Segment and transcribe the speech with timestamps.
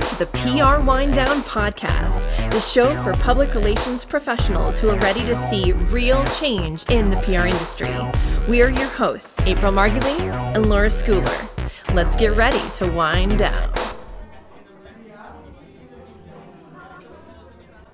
[0.00, 4.98] Welcome to the PR Wine Down Podcast, the show for public relations professionals who are
[5.00, 7.94] ready to see real change in the PR industry.
[8.48, 11.94] We are your hosts, April Margulies and Laura Schooler.
[11.94, 13.74] Let's get ready to wind down.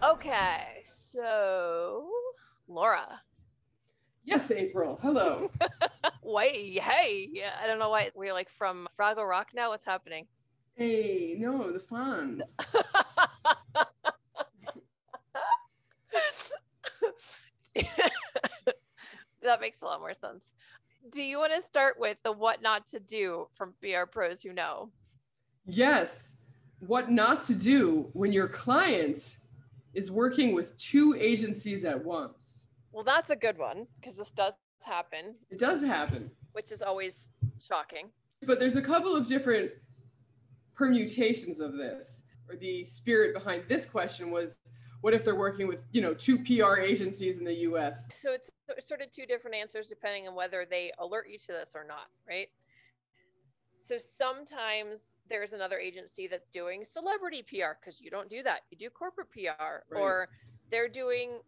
[0.05, 2.09] Okay, so
[2.69, 3.21] Laura.
[4.25, 5.01] Yes, April.
[5.03, 5.51] Hello.
[6.23, 9.71] Wait, hey, yeah, I don't know why we're like from Fraggle Rock now.
[9.71, 10.29] What's happening?
[10.77, 12.43] Hey, no, the Fonz.
[19.43, 20.45] that makes a lot more sense.
[21.13, 24.53] Do you want to start with the what not to do from PR pros who
[24.53, 24.91] know?
[25.67, 26.35] Yes.
[26.81, 29.37] What not to do when your client
[29.95, 32.67] is working with two agencies at once.
[32.93, 36.31] Well, that's a good one because this does happen, It does happen.
[36.53, 38.11] which is always shocking.
[38.47, 39.71] But there's a couple of different
[40.77, 42.23] permutations of this.
[42.49, 44.57] Or the spirit behind this question was
[45.01, 48.09] what if they're working with, you know, two PR agencies in the US?
[48.17, 48.51] So it's
[48.87, 52.07] sort of two different answers depending on whether they alert you to this or not,
[52.29, 52.49] right?
[53.79, 58.61] So sometimes there's another agency that's doing celebrity PR because you don't do that.
[58.71, 60.01] You do corporate PR, Right.
[60.01, 60.29] or
[60.71, 61.41] they're doing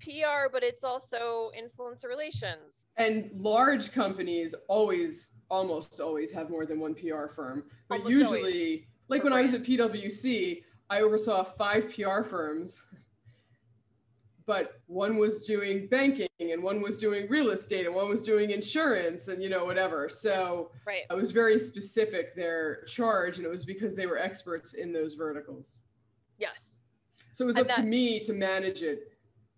[0.00, 2.86] PR, but it's also influencer relations.
[2.96, 7.64] And large companies always, almost always have more than one PR firm.
[7.88, 8.80] But Almost usually, always.
[9.08, 12.82] like For when I was at PwC, I oversaw five PR firms,
[14.46, 18.50] but one was doing banking and one was doing real estate and one was doing
[18.50, 20.08] insurance and, you know, whatever.
[20.08, 21.04] So Right.
[21.08, 25.14] I was very specific their charge, and it was because they were experts in those
[25.14, 25.78] verticals.
[26.38, 26.82] Yes.
[27.32, 29.13] So it was And up to me to manage it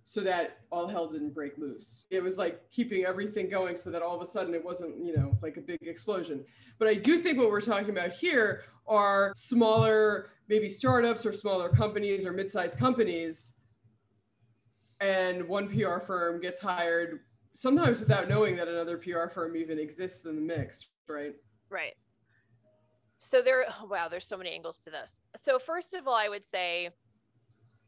[0.09, 2.07] so that all hell didn't break loose.
[2.11, 5.17] It was like keeping everything going so that all of a sudden it wasn't, you
[5.17, 6.45] know, like a big explosion.
[6.79, 11.69] But I do think what we're talking about here are smaller, maybe startups or smaller
[11.71, 13.55] companies or mid-sized companies.
[15.01, 17.23] And one PR firm gets hired
[17.57, 21.35] sometimes without knowing that another PR firm even exists in the mix, right?
[21.69, 21.95] Right.
[23.19, 25.21] So there, wow, there's so many angles to this.
[25.37, 26.91] So first of all, I would say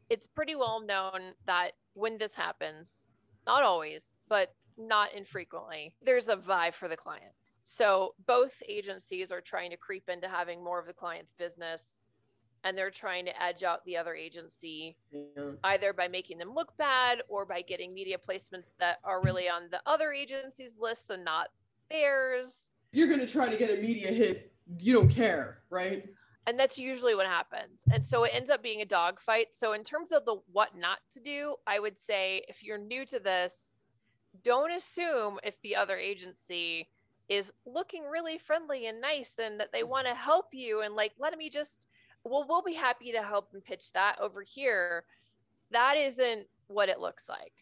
[0.09, 3.07] it's pretty well known that when this happens,
[3.45, 7.31] not always, but not infrequently, there's a vibe for the client.
[7.61, 11.99] So both agencies are trying to creep into having more of the client's business
[12.63, 15.51] and they're trying to edge out the other agency Yeah.
[15.63, 19.69] either by making them look bad or by getting media placements that are really on
[19.69, 21.49] the other agency's list and not
[21.89, 22.71] theirs.
[22.91, 24.51] You're going to try to get a media hit.
[24.77, 26.05] You don't care, right?
[26.47, 29.83] And that's usually what happens and so it ends up being a dogfight so in
[29.83, 33.75] terms of the what not to do i would say if you're new to this
[34.43, 36.87] don't assume if the other agency
[37.27, 41.11] is looking really friendly and nice and that they want to help you and like
[41.19, 41.87] let me just
[42.23, 45.03] well we'll be happy to help and pitch that over here
[45.71, 47.53] that isn't what it looks like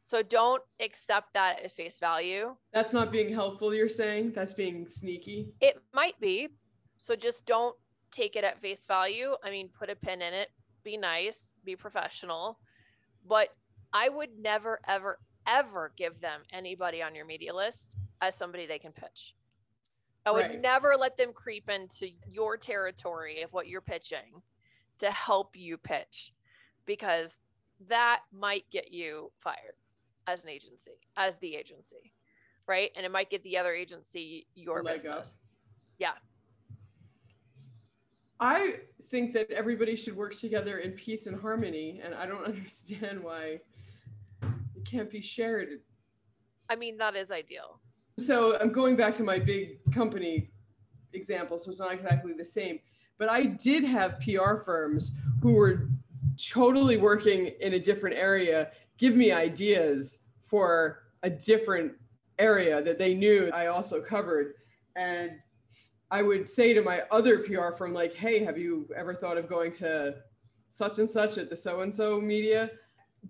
[0.00, 4.32] so don't accept that at face value That's not being helpful, you're saying?
[4.34, 5.52] That's being sneaky?
[5.60, 6.48] It might be.
[6.96, 7.76] So just don't
[8.10, 9.34] take it at face value.
[9.44, 10.50] I mean, put a pin in it,
[10.84, 12.58] be nice, be professional.
[13.26, 13.48] But
[13.92, 18.78] I would never, ever, ever give them anybody on your media list as somebody they
[18.78, 19.34] can pitch.
[20.26, 20.60] I would Right.
[20.60, 24.42] never let them creep into your territory of what you're pitching
[24.98, 26.34] to help you pitch
[26.84, 27.38] because
[27.88, 29.76] that might get you fired
[30.26, 32.12] as an agency, as the agency,
[32.66, 32.90] right?
[32.94, 35.22] And it might get the other agency your a leg up.
[35.22, 35.46] business.
[35.98, 36.12] Yeah.
[38.40, 38.76] I
[39.10, 43.60] think that everybody should work together in peace and harmony, and I don't understand why
[44.42, 45.80] it can't be shared.
[46.68, 47.80] I mean, that is ideal.
[48.18, 50.50] So I'm going back to my big company
[51.12, 52.78] example, so it's not exactly the same.
[53.18, 55.12] But I did have PR firms
[55.42, 55.88] who were
[56.36, 61.92] totally working in a different area give me ideas for a different
[62.38, 64.54] area that they knew I also covered.
[64.96, 65.32] And
[66.10, 69.48] I would say to my other PR firm, like, hey, have you ever thought of
[69.48, 70.16] going to
[70.70, 72.70] such and such at the so and so media?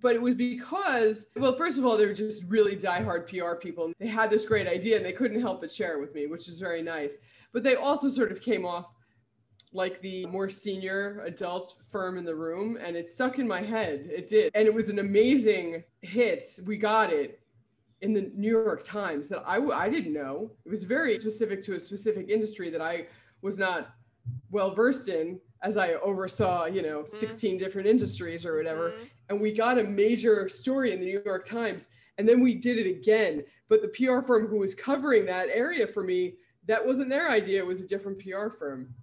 [0.00, 3.92] But it was because, well, first of all, they were just really diehard PR people.
[3.98, 6.48] They had this great idea and they couldn't help but share it with me, which
[6.48, 7.18] is very nice.
[7.52, 8.92] But they also sort of came off
[9.72, 14.08] like the more senior adult firm in the room and it stuck in my head.
[14.10, 14.52] It did.
[14.54, 16.46] And it was an amazing hit.
[16.66, 17.40] We got it
[18.02, 20.50] in the New York Times that I, I didn't know.
[20.64, 23.06] It was very specific to a specific industry that I
[23.42, 23.94] was not
[24.50, 28.90] well versed in as I oversaw, you know, 16 different industries or whatever.
[28.92, 29.10] Mhm.
[29.28, 31.88] And we got a major story in the New York Times.
[32.16, 33.44] And then we did it again.
[33.68, 36.36] But the PR firm who was covering that area for me,
[36.66, 37.60] that wasn't their idea.
[37.60, 38.94] It was a different PR firm.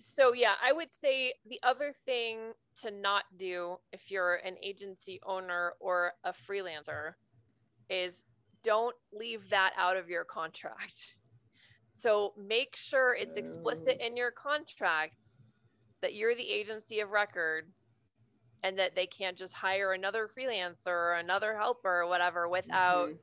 [0.00, 5.20] So yeah, I would say the other thing to not do if you're an agency
[5.24, 7.14] owner or a freelancer
[7.88, 8.24] is
[8.62, 11.16] don't leave that out of your contract.
[11.90, 15.20] So make sure it's explicit in your contract
[16.00, 17.72] that you're the agency of record
[18.62, 23.18] and that they can't just hire another freelancer or another helper or whatever without Mhm.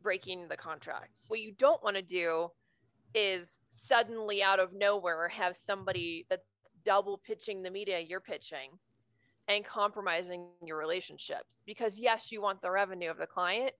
[0.00, 1.18] breaking the contract.
[1.28, 2.52] What you don't want to do
[3.14, 6.46] is suddenly out of nowhere have somebody that's
[6.82, 8.78] double pitching the media you're pitching
[9.48, 13.72] and compromising your relationships because yes you want the revenue of the client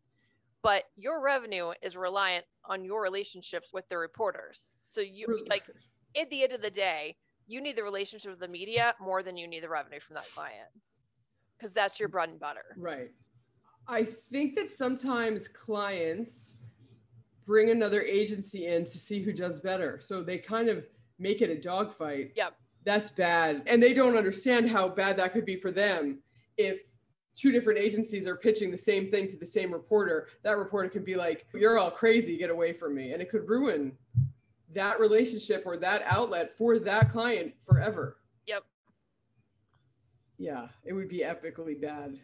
[0.62, 5.64] but your revenue is reliant on your relationships with the reporters so you like
[6.20, 7.14] at the end of the day
[7.46, 10.26] you need the relationship with the media more than you need the revenue from that
[10.34, 10.68] client
[11.56, 13.10] because that's your bread and butter Right.
[13.88, 16.58] I think that sometimes clients
[17.46, 19.98] bring another agency in to see who does better.
[20.00, 20.84] So they kind of
[21.18, 22.32] make it a dogfight.
[22.36, 22.54] Yep.
[22.84, 23.62] That's bad.
[23.66, 26.20] And they don't understand how bad that could be for them
[26.56, 26.80] if
[27.36, 30.28] two different agencies are pitching the same thing to the same reporter.
[30.42, 33.12] That reporter could be like, You're all crazy, get away from me.
[33.12, 33.92] And it could ruin
[34.74, 38.18] that relationship or that outlet for that client forever.
[38.46, 38.64] Yep.
[40.38, 42.18] Yeah, it would be epically bad.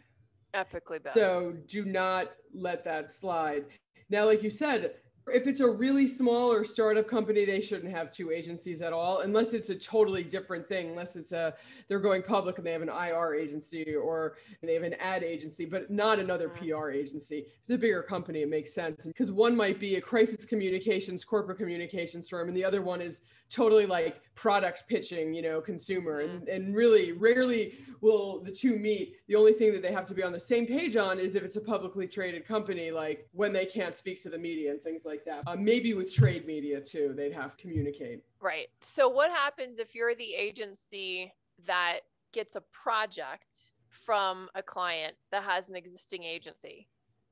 [0.53, 3.65] epically bad So do not let that slide.
[4.09, 4.95] Now, like you said,
[5.27, 9.19] if it's a really small or startup company, they shouldn't have two agencies at all,
[9.19, 10.89] unless it's a totally different thing.
[10.89, 11.53] Unless it's a
[11.87, 15.65] they're going public and they have an IR agency or they have an ad agency,
[15.65, 16.49] but not another.
[16.55, 17.39] PR agency.
[17.39, 21.23] If it's a bigger company, it makes sense because one might be a crisis communications,
[21.23, 26.19] corporate communications firm, and the other one is totally like product pitching, you know, consumer.
[26.19, 29.15] And, and really rarely will the two meet.
[29.27, 31.43] The only thing that they have to be on the same page on is if
[31.43, 35.05] it's a publicly traded company, like when they can't speak to the media and things
[35.05, 35.43] like that.
[35.47, 38.23] Uh, maybe with trade media too, they'd have to communicate.
[38.41, 38.67] Right.
[38.81, 41.33] So what happens if you're the agency
[41.65, 41.99] that
[42.33, 46.87] gets a project from a client that has an existing agency?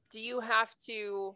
[0.09, 1.35] Do you have to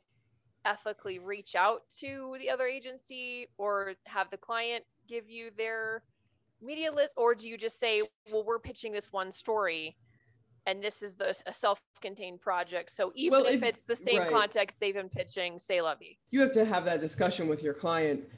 [0.72, 6.04] ethically reach out to the other agency or have the client give you their
[6.62, 9.96] media list or do you just say, "Well, we're pitching this one story
[10.66, 14.20] and this is the a self-contained project." So even Well, if it- it's the same
[14.20, 14.32] right.
[14.32, 16.20] context they've been pitching, say Levy.
[16.32, 18.30] You have to have that discussion with your client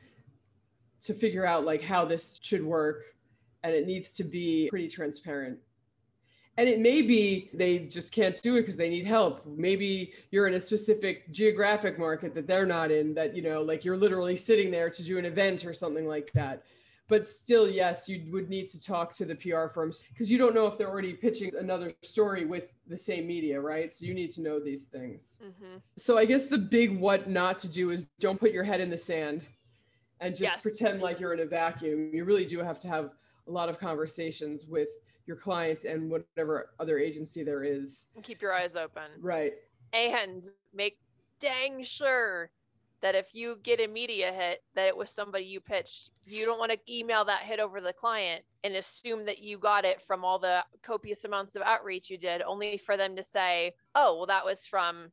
[1.02, 3.16] to figure out like how this should work
[3.64, 5.60] and it needs to be pretty transparent.
[6.60, 9.46] And it may be they just can't do it because they need help.
[9.46, 13.86] Maybe you're in a specific geographic market that they're not in, that, you know, like
[13.86, 16.64] you're literally sitting there to do an event or something like that.
[17.08, 20.54] But still, yes, you would need to talk to the PR firms because you don't
[20.54, 23.90] know if they're already pitching another story with the same media, right?
[23.94, 25.38] So you need to know these things.
[25.42, 25.78] Mm-hmm.
[25.96, 28.90] So I guess the big what not to do is don't put your head in
[28.90, 29.48] the sand
[30.20, 30.62] and just Yes.
[30.62, 32.12] pretend like you're in a vacuum.
[32.14, 33.12] You really do have to have
[33.48, 34.90] a lot of conversations with
[35.30, 38.08] your clients and whatever other agency there is.
[38.24, 39.04] Keep your eyes open.
[39.22, 39.54] Right.
[39.94, 40.98] and make
[41.40, 42.50] dang sure
[43.02, 46.60] that if you get a media hit that it was somebody you pitched you don't
[46.60, 50.26] want to email that hit over the client and assume that you got it from
[50.26, 54.26] all the copious amounts of outreach you did only for them to say oh well
[54.28, 55.10] that was from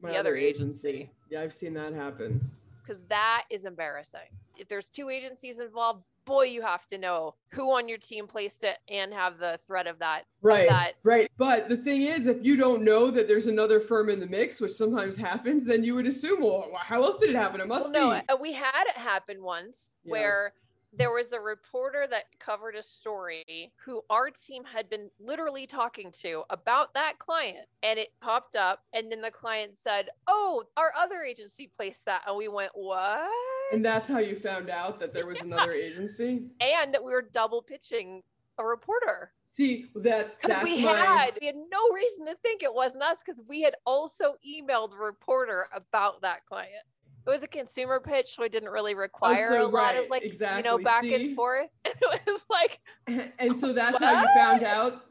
[0.00, 1.10] My The other agency.
[1.30, 2.40] Yeah, I've seen that happen.
[2.84, 7.70] because that is embarrassing if there's two agencies involved boy you have to know who
[7.72, 10.68] on your team placed it and have the threat of that Right.
[10.68, 11.30] that Right.
[11.36, 14.60] But the thing is, if you don't know that there's another firm in the mix,
[14.60, 17.60] which sometimes happens, then you would assume, well, how else did it happen?
[17.60, 18.28] It must well, no, be.
[18.28, 20.12] uh, we had it happen once Yeah.
[20.12, 20.52] where
[20.96, 26.12] there was a reporter that covered a story who our team had been literally talking
[26.12, 30.92] to about that client and it popped up and then the client said oh our
[30.96, 33.28] other agency placed that and we went what
[33.72, 36.42] And that's how you found out that there was another agency.
[36.60, 38.22] and that we were double pitching
[38.58, 42.64] a reporter See, that because that's we my had we had no reason to think
[42.64, 46.84] it wasn't us because we had also emailed the reporter about that client
[47.24, 49.96] it was a consumer pitch so it didn't really oh, require Oh, so a lot
[49.96, 51.14] of like you know back See?
[51.14, 55.04] and forth it was like and so that's how you found out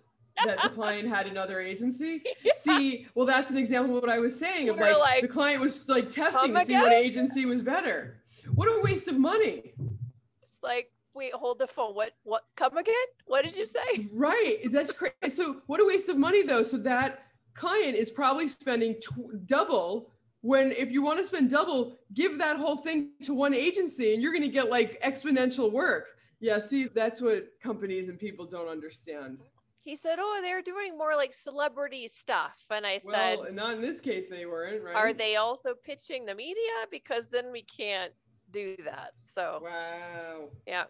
[0.45, 2.23] that the client had another agency.
[2.61, 5.61] See, well, that's an example of what I was saying of like, like, the client
[5.61, 8.17] was like testing to see what agency was better.
[8.53, 9.73] What a waste of money.
[9.77, 12.93] it's like wait hold the phone what what come again
[13.27, 14.59] what did you say Right.
[14.71, 15.13] That's crazy.
[15.29, 16.63] So what a waste of money though.
[16.63, 20.09] So that client is probably spending tw- double
[20.41, 24.21] when if you want to spend double, give that whole thing to one agency and
[24.21, 26.07] you're going to get like exponential work.
[26.41, 29.39] Yeah, see, that's what companies and people don't understand.
[29.85, 33.81] he said oh they're doing more like celebrity stuff and i said Well, not in
[33.81, 34.95] this case they weren't, right?
[34.95, 38.13] are they also pitching the media because then we can't
[38.53, 40.49] do that so Wow.
[40.65, 40.85] yeah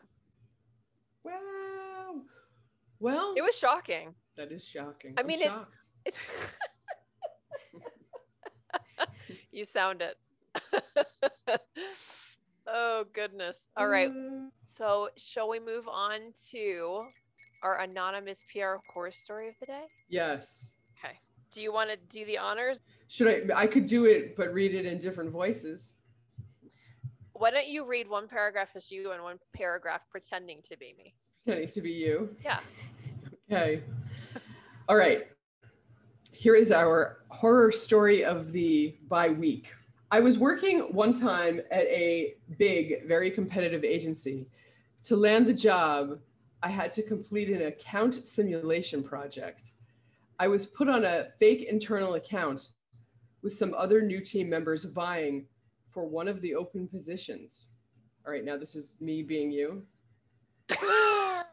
[1.24, 2.22] Wow.
[3.00, 4.14] Well, It was shocking.
[4.36, 5.14] that is shocking.
[5.18, 5.74] I I'm mean, it's- shocked.
[6.06, 6.20] It's
[9.52, 10.18] you sound it.
[12.68, 13.68] oh goodness.
[13.78, 14.10] All right.
[14.10, 17.00] Uh, So shall we move on to
[17.62, 19.84] our anonymous PR horror story of the day?
[20.10, 20.72] Yes.
[20.98, 21.18] Okay.
[21.52, 22.82] Do you want to do the honors?
[23.08, 23.62] Should I?
[23.62, 25.94] I could do it, but read it in different voices.
[27.34, 31.16] Why don't you read one paragraph as you and one paragraph pretending to be me?
[31.44, 32.36] Pretending to be you.
[32.44, 32.60] Yeah.
[33.52, 33.84] Okay.
[34.88, 35.28] All right.
[36.32, 39.68] Here is our horror story of the by week.
[40.10, 44.48] I was working one time at a big, very competitive agency.
[45.04, 46.20] To land the job,
[46.64, 49.72] I had to complete an account simulation project.
[50.40, 52.70] I was put on a fake internal account
[53.44, 55.46] with some other new team members vying
[55.94, 57.70] for one of the open positions.
[58.26, 59.84] All right, now this is me being you.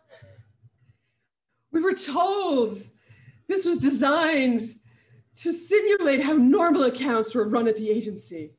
[1.72, 2.76] We were told
[3.48, 4.60] this was designed
[5.36, 8.52] to simulate how normal accounts were run at the agency.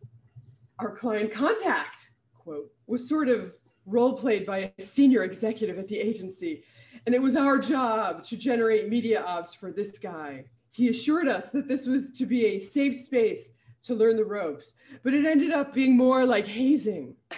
[0.80, 3.54] Our client contact, quote, was sort of
[3.86, 6.64] role played by a senior executive at the agency,
[7.06, 10.46] and it was our job to generate media ops for this guy.
[10.72, 13.52] He assured us that this was to be a safe space
[13.84, 17.16] to learn the ropes, but it ended up being more like hazing.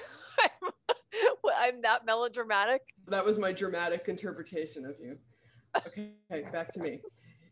[1.56, 2.82] I'm that melodramatic.
[3.08, 5.18] That was my dramatic interpretation of you.
[5.88, 6.12] Okay,
[6.52, 7.00] back to me.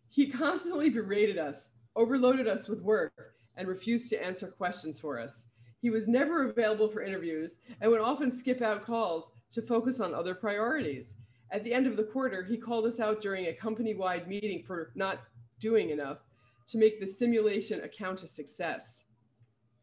[0.10, 3.14] He constantly berated us, overloaded us with work,
[3.56, 5.46] and refused to answer questions for us.
[5.82, 10.14] He was never available for interviews and would often skip out calls to focus on
[10.14, 11.16] other priorities.
[11.52, 14.64] At the end of the quarter, he called us out during a company wide meeting
[14.64, 15.22] for not
[15.60, 16.20] doing enough
[16.72, 19.06] to make the simulation account a success.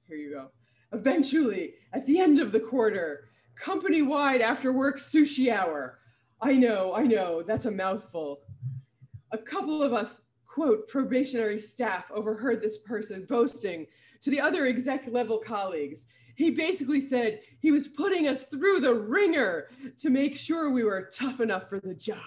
[0.06, 0.48] Here you go.
[0.92, 5.98] Eventually, at the end of the quarter, company wide after work sushi hour.
[6.40, 8.40] I know, I know, that's a mouthful.
[9.32, 13.86] A couple of us, quote, probationary staff overheard this person boasting
[14.22, 16.06] to the other exec level colleagues.
[16.36, 19.68] He basically said he was putting us through the ringer
[20.00, 22.22] to make sure we were tough enough for the job.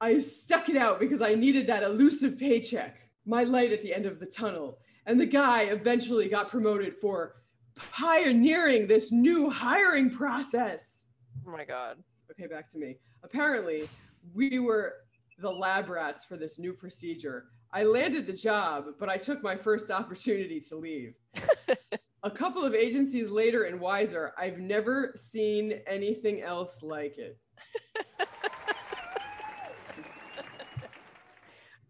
[0.00, 4.06] I stuck it out because I needed that elusive paycheck, my light at the end
[4.06, 4.78] of the tunnel.
[5.06, 7.36] And the guy eventually got promoted for
[7.76, 11.04] pioneering this new hiring process.
[11.46, 11.98] Oh my god.
[12.30, 12.96] Okay, back to me.
[13.22, 13.88] Apparently,
[14.32, 14.94] we were
[15.38, 17.46] the lab rats for this new procedure.
[17.72, 21.14] I landed the job, but I took my first opportunity to leave.
[22.22, 27.36] A couple of agencies later and Wiser, I've never seen anything else like it.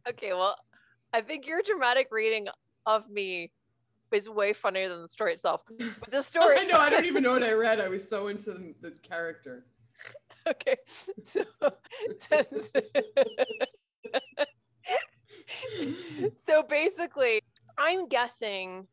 [0.06, 0.56] Okay, well,
[1.14, 2.48] I think your dramatic reading
[2.86, 3.52] of me
[4.10, 5.60] is way funnier than the story itself.
[5.78, 7.80] But the story I know, I don't even know what I read.
[7.80, 9.64] I was so into the, the character.
[10.48, 10.74] okay.
[11.24, 11.44] So,
[16.36, 17.40] so basically,
[17.78, 18.88] I'm guessing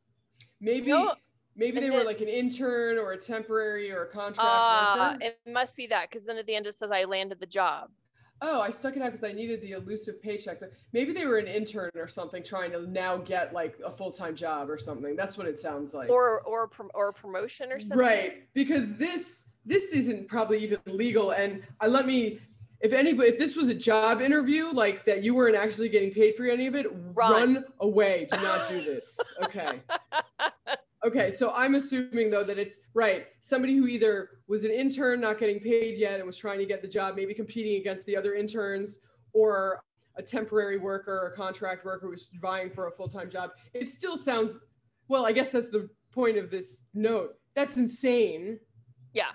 [0.60, 1.16] Maybe No,
[1.56, 5.40] maybe and they were like an intern or a temporary or a contract uh, it
[5.52, 7.90] must be that because then at the end it says I landed the job.
[8.44, 10.60] Oh, I stuck it out because I needed the elusive paycheck.
[10.94, 14.36] Maybe they were an intern or something trying to now get like a full time
[14.36, 15.16] job or something.
[15.16, 16.10] That's what it sounds like.
[16.10, 18.00] Or or or a promotion or something.
[18.00, 21.32] right, because this this isn't probably even legal.
[21.32, 22.40] And I let me,
[22.80, 26.36] if anybody, if this was a job interview like that, you weren't actually getting paid
[26.36, 27.32] for any of it, Run.
[27.54, 28.28] run away.
[28.32, 29.20] Do not do this.
[29.44, 29.82] Okay.
[31.04, 33.26] Okay, so I'm assuming though that it's right.
[33.40, 36.82] Somebody who either was an intern not getting paid yet and was trying to get
[36.82, 39.00] the job, maybe competing against the other interns,
[39.34, 39.82] or
[40.16, 43.52] a temporary worker or contract worker who's vying for a full-time job.
[43.74, 44.60] It still sounds
[45.08, 47.36] well, I guess that's the point of this note.
[47.56, 48.60] That's insane.
[49.14, 49.32] Yeah.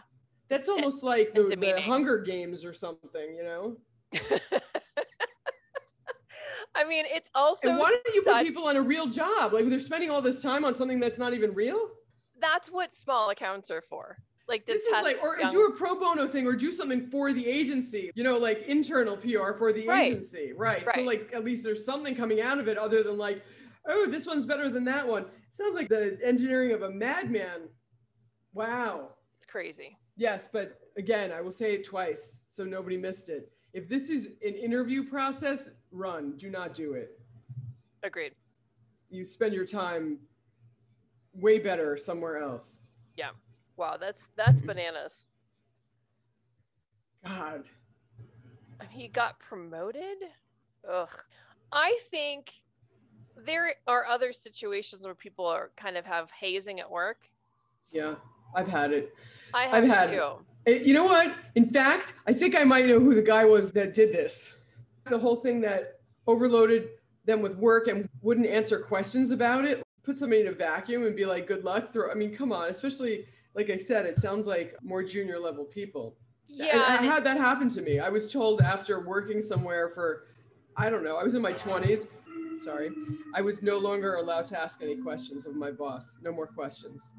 [0.48, 1.80] That's almost like the, the.
[1.82, 3.76] Hunger Games or something, you know?
[6.76, 9.52] I mean, it's also and why don't you such- put people on a real job?
[9.52, 11.90] Like they're spending all this time on something that's not even real?
[12.38, 14.18] that's what small accounts are for.
[14.46, 17.32] Like this is like or young- do a pro bono thing or do something for
[17.32, 20.12] the agency you know like internal pr for the Right.
[20.12, 20.86] agency right.
[20.94, 23.42] so like at least there's something coming out of it other than like
[23.88, 27.62] oh this one's better than that one sounds like the engineering of a madman
[28.54, 29.96] wow it's crazy.
[30.16, 34.26] yes but again i will say it twice so nobody missed it if this is
[34.46, 37.18] an interview process run do not do it
[38.02, 38.34] Agreed.
[39.10, 40.18] you spend your time
[41.34, 42.80] way better somewhere else
[43.16, 43.30] Yeah.
[43.76, 45.26] Wow, that's that's bananas.
[47.24, 47.64] god
[48.90, 50.18] He got promoted?
[50.88, 51.08] Ugh.
[51.72, 52.52] I think
[53.36, 57.18] there are other situations where people are kind of have hazing at work.
[57.90, 58.14] yeah
[58.54, 59.14] i've had it
[59.54, 60.30] I have I've had too.
[60.66, 61.32] Eh, You know what?
[61.54, 64.54] In fact, I think I might know who the guy was that did this.
[65.08, 66.88] The whole thing that overloaded
[67.24, 69.82] them with work and wouldn't answer questions about it.
[70.02, 71.92] Put somebody in a vacuum and be like, good luck.
[71.92, 75.64] Throw, I mean, come on, especially like I said, it sounds like more junior level
[75.64, 76.16] people.
[76.48, 76.84] Yeah.
[76.86, 77.98] I and it- had that happen to me.
[78.00, 80.24] I was told after working somewhere for,
[80.76, 82.06] I don't know, I was in my 20s.
[82.58, 82.90] Sorry.
[83.34, 86.18] I was no longer allowed to ask any questions of my boss.
[86.22, 87.12] No more questions.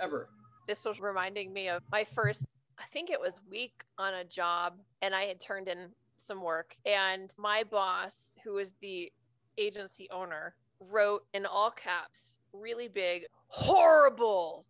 [0.00, 0.28] Ever.
[0.66, 2.44] this was reminding me of my first
[2.78, 6.76] i think it was week on a job and i had turned in some work
[6.84, 9.12] and my boss who was the
[9.58, 14.64] agency owner wrote in all caps really big horrible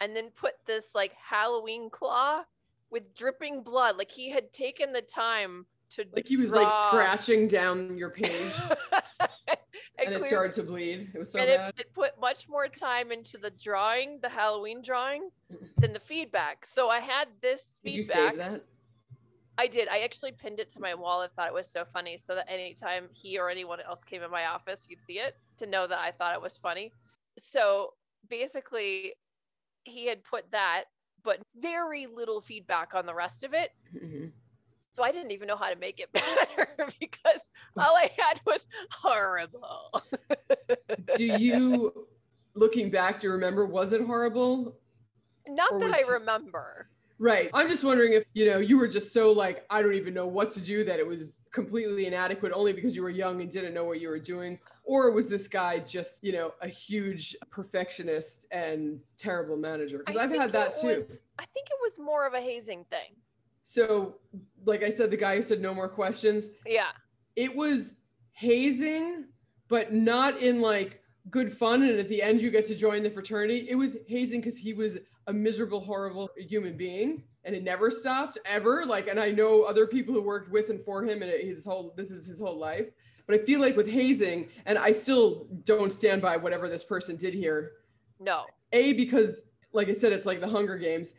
[0.00, 2.42] and then put this like halloween claw
[2.90, 7.48] with dripping blood like he had taken the time to Like he was like scratching
[7.48, 9.00] down your page and,
[9.98, 11.10] and it clear- started to bleed.
[11.12, 11.74] It was so and it, bad.
[11.78, 15.30] it put much more time into the drawing the halloween drawing
[15.78, 17.84] than the feedback so i had this feedback.
[17.84, 18.64] Did you save that?
[19.60, 19.88] I did.
[19.88, 21.20] I actually pinned it to my wall.
[21.20, 24.30] I thought it was so funny, so that anytime he or anyone else came in
[24.30, 26.92] my office, you'd see it to know that I thought it was funny.
[27.38, 27.92] So
[28.30, 29.12] basically,
[29.84, 30.84] he had put that,
[31.22, 33.72] but very little feedback on the rest of it.
[33.94, 34.32] Mhm.
[34.92, 38.66] So I didn't even know how to make it better because all I had was
[38.90, 40.02] horrible.
[41.16, 42.08] Do you,
[42.54, 44.78] looking back, do you remember, was it horrible?
[45.46, 46.88] Not that I remember.
[47.20, 47.50] Right.
[47.52, 50.26] I'm just wondering if, you know, you were just so like, I don't even know
[50.26, 53.74] what to do that it was completely inadequate only because you were young and didn't
[53.74, 54.58] know what you were doing.
[54.84, 59.98] Or was this guy just, you know, a huge perfectionist and terrible manager?
[59.98, 60.86] Because I've had that too.
[60.86, 63.14] was- I think it was more of a hazing thing.
[63.64, 64.16] So,
[64.64, 66.88] like I said, the guy who said no more questions, Yeah.
[67.36, 67.94] it was
[68.32, 69.26] hazing,
[69.68, 71.82] but not in like good fun.
[71.82, 73.66] And at the end, you get to join the fraternity.
[73.68, 74.96] It was hazing because he was
[75.30, 78.84] a miserable, horrible human being, and it never stopped ever.
[78.84, 81.94] Like, and I know other people who worked with and for him, and his whole
[81.96, 82.86] this is his whole life.
[83.26, 87.16] But I feel like with hazing, and I still don't stand by whatever this person
[87.16, 87.72] did here.
[88.18, 88.44] No.
[88.72, 91.14] A because, like I said, it's like the Hunger Games,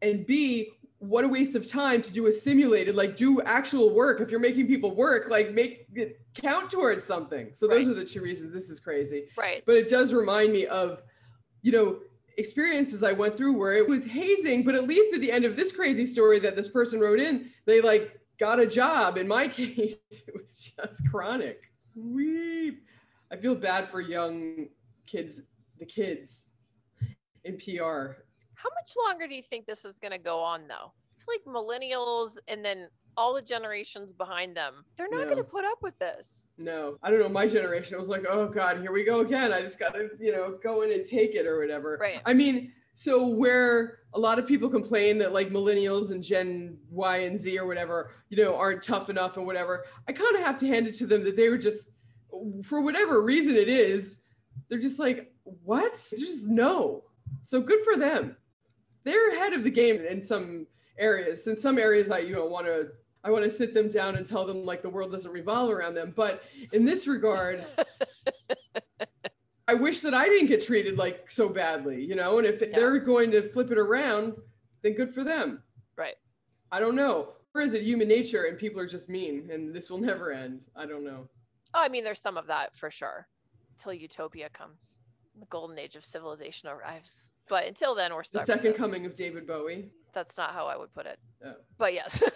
[0.00, 4.20] and B, what a waste of time to do a simulated, like do actual work.
[4.22, 7.50] If you're making people work, like make it count towards something.
[7.52, 7.96] So those Right.
[7.96, 9.28] are the two reasons this is crazy.
[9.36, 9.62] Right.
[9.66, 11.02] But it does remind me of,
[11.60, 12.00] you know,
[12.36, 15.56] experiences I went through where it was hazing, but at least at the end of
[15.56, 19.18] this crazy story that this person wrote in, they like got a job.
[19.18, 21.72] In my case, it was just chronic.
[21.94, 22.84] Weep.
[23.30, 24.66] I feel bad for young
[25.06, 25.42] kids,
[25.78, 26.48] the kids
[27.44, 28.22] in PR.
[28.54, 30.92] How much longer do you think this is going to go on, though?
[30.92, 35.44] I feel like millennials and then all the generations behind them, they're not going to
[35.44, 36.48] put up with this.
[36.58, 37.28] No, I don't know.
[37.28, 39.52] My generation was like, oh God, here we go again.
[39.52, 41.98] I just got to, you know, go in and take it or whatever.
[42.00, 42.20] Right.
[42.24, 47.18] I mean, so where a lot of people complain that like millennials and Gen Y
[47.18, 50.58] and Z or whatever, you know, aren't tough enough and whatever, I kind of have
[50.58, 51.90] to hand it to them that they were just,
[52.64, 54.18] for whatever reason it is,
[54.68, 55.92] they're just like, what?
[55.92, 57.04] Just no.
[57.42, 58.36] So good for them.
[59.04, 60.66] They're ahead of the game in some
[60.98, 61.46] areas.
[61.46, 62.88] In some areas, I you know want to
[63.24, 65.94] I want to sit them down and tell them like the world doesn't revolve around
[65.94, 66.12] them.
[66.14, 67.64] But in this regard,
[69.68, 72.38] I wish that I didn't get treated like so badly, you know.
[72.38, 74.34] And if they're going to flip it around,
[74.82, 75.62] then good for them.
[75.96, 76.16] Right.
[76.72, 77.34] I don't know.
[77.54, 80.66] Or is it human nature and people are just mean and this will never end?
[80.74, 81.28] I don't know.
[81.74, 83.28] Oh, I mean, there's some of that for sure
[83.70, 84.98] until utopia comes,
[85.38, 87.31] the golden age of civilization arrives.
[87.48, 88.40] But until then, we're The stuck.
[88.40, 89.90] with second coming of David Bowie.
[90.12, 91.18] That's not how I would put it.
[91.44, 91.54] Oh.
[91.78, 92.22] But yes.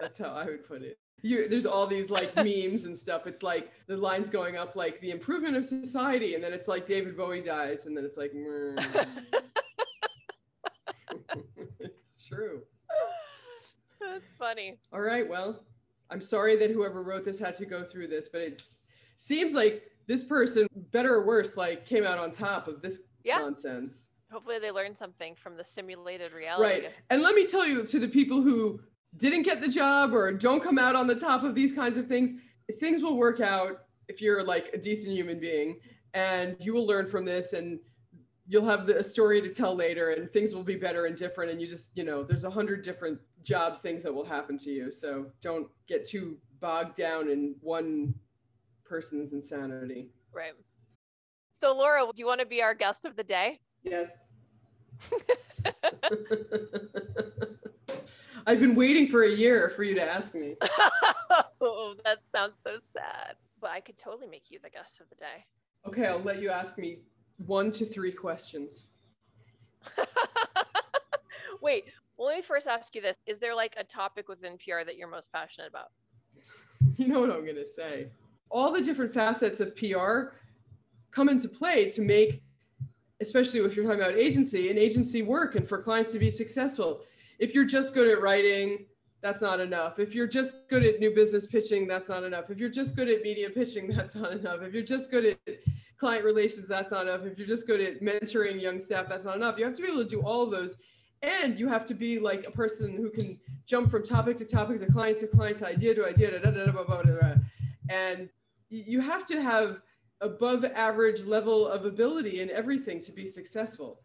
[0.00, 0.98] That's how I would put it.
[1.22, 3.26] You, there's all these like memes and stuff.
[3.26, 6.86] It's like the lines going up like the improvement of society, and then it's like
[6.86, 8.32] David Bowie dies, and then it's like,
[11.80, 12.62] it's true.
[14.00, 14.78] That's funny.
[14.92, 15.62] All right, well,
[16.10, 18.62] I'm sorry that whoever wrote this had to go through this, but it
[19.18, 23.38] seems like this person, better or worse, like came out on top of this Yeah.
[23.38, 24.08] nonsense.
[24.32, 26.86] Hopefully, they learned something from the simulated reality.
[26.86, 26.92] Right.
[27.10, 28.80] And let me tell you to the people who
[29.16, 32.08] didn't get the job or don't come out on the top of these kinds of
[32.08, 32.32] things,
[32.80, 35.78] things will work out if you're like a decent human being
[36.12, 37.78] and you will learn from this and
[38.48, 41.52] you'll have the, a story to tell later and things will be better and different
[41.52, 44.70] and you just you know there's a hundred different job things that will happen to
[44.70, 48.12] you so don't get too bogged down in one
[48.90, 50.52] person's insanity Right.
[51.52, 53.60] So, Laura, do you want to be our guest of the day?
[53.82, 54.24] yes
[58.46, 60.56] i've been waiting for a year for you to ask me
[61.60, 63.36] oh, that sounds so sad.
[63.60, 65.44] But I could totally make you the guest of the day.
[65.86, 66.98] Okay, I'll let you ask me
[67.46, 68.88] one to three questions.
[71.62, 71.84] Wait,
[72.16, 74.96] well, let me first ask you this: Is there like a topic within PR that
[74.96, 75.90] you're most passionate about?
[76.96, 78.08] You know what I'm going to say.
[78.50, 80.34] All the different facets of PR
[81.10, 82.42] come into play to make,
[83.20, 87.00] especially if you're talking about agency, an agency work and for clients to be successful.
[87.38, 88.86] If you're just good at writing,
[89.20, 89.98] that's not enough.
[89.98, 92.50] If you're just good at new business pitching, that's not enough.
[92.50, 94.62] If you're just good at media pitching, that's not enough.
[94.62, 95.38] If you're just good at
[95.98, 97.26] client relations, that's not enough.
[97.26, 99.58] If you're just good at mentoring young staff, that's not enough.
[99.58, 100.76] You have to be able to do all of those.
[101.22, 104.80] And you have to be like a person who can jump from topic to topic
[104.80, 106.38] to client to client to idea to idea.
[106.38, 107.34] Da, da, da, da, Da, da, da,
[107.90, 108.30] and
[108.70, 109.80] you have to have
[110.20, 114.00] above average level of ability in everything to be successful.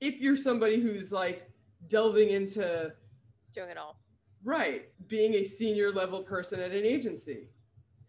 [0.00, 1.50] If you're somebody who's like
[1.88, 2.92] delving into
[3.54, 4.00] doing it all,
[4.44, 7.48] right, being a senior level person at an agency.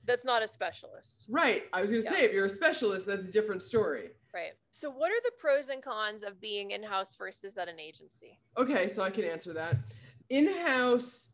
[0.05, 1.25] That's not a specialist.
[1.29, 1.63] Right.
[1.73, 2.15] I was going to yeah.
[2.15, 4.11] say, if you're a specialist, that's a different story.
[4.33, 4.53] Right.
[4.71, 8.39] So, what are the pros and cons of being in house versus at an agency?
[8.57, 9.75] Okay, so I can answer that.
[10.29, 11.29] In house,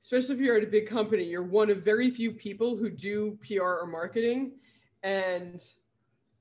[0.00, 3.38] especially if you're at a big company, you're one of very few people who do
[3.46, 4.52] PR or marketing
[5.02, 5.60] and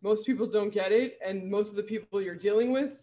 [0.01, 2.97] most people don't get it and most of the people you're dealing with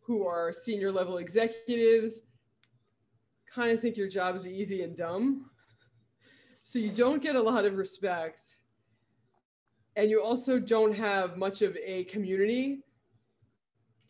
[0.00, 2.22] who are senior level executives
[3.52, 5.50] kind of think your job is easy and dumb.
[6.62, 8.42] So you don't get a lot of respect
[9.96, 12.80] and you also don't have much of a community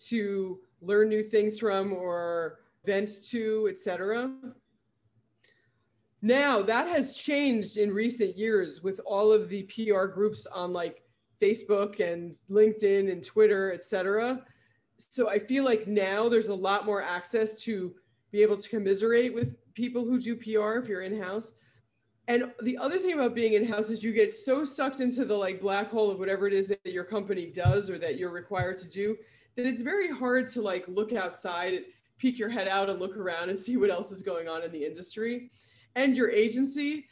[0.09, 4.33] to learn new things from or vent to etc
[6.27, 11.03] now that has changed in recent years with all of the PR groups on like
[11.41, 14.43] Facebook and LinkedIn and Twitter, etc.
[14.99, 17.95] So I feel like now there's a lot more access to
[18.33, 21.55] be able to commiserate with people who do PR if you're in house.
[22.29, 25.37] And the other thing about being in house is you get so sucked into the
[25.37, 28.79] like black hole of whatever it is that your company does or that you're required
[28.79, 29.17] to do
[29.55, 31.85] that it's very hard to like look outside,
[32.19, 34.73] peek your head out and look around and see what else is going on in
[34.73, 35.51] the industry
[35.97, 37.07] and your agency,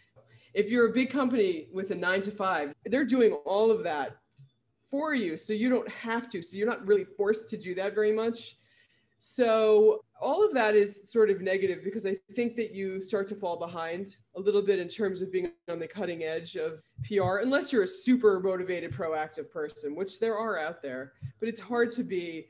[0.52, 4.18] if you're a big company with a nine to five, they're doing all of that
[4.90, 5.36] for you.
[5.36, 6.42] So you don't have to.
[6.42, 8.56] So you're not really forced to do that very much.
[9.18, 13.34] So all of that is sort of negative because I think that you start to
[13.34, 17.38] fall behind a little bit in terms of being on the cutting edge of PR,
[17.38, 21.14] unless you're a super motivated, proactive person, which there are out there.
[21.40, 22.48] But it's hard to be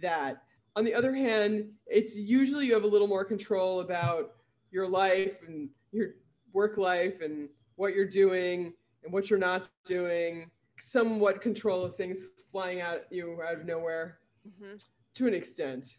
[0.00, 0.42] that.
[0.76, 4.32] On the other hand, it's usually you have a little more control about
[4.74, 6.08] your life and your
[6.52, 8.72] work life and what you're doing
[9.04, 14.18] and what you're not doing somewhat control of things flying at you out of nowhere
[14.46, 14.74] mm-hmm.
[15.14, 15.96] to an extent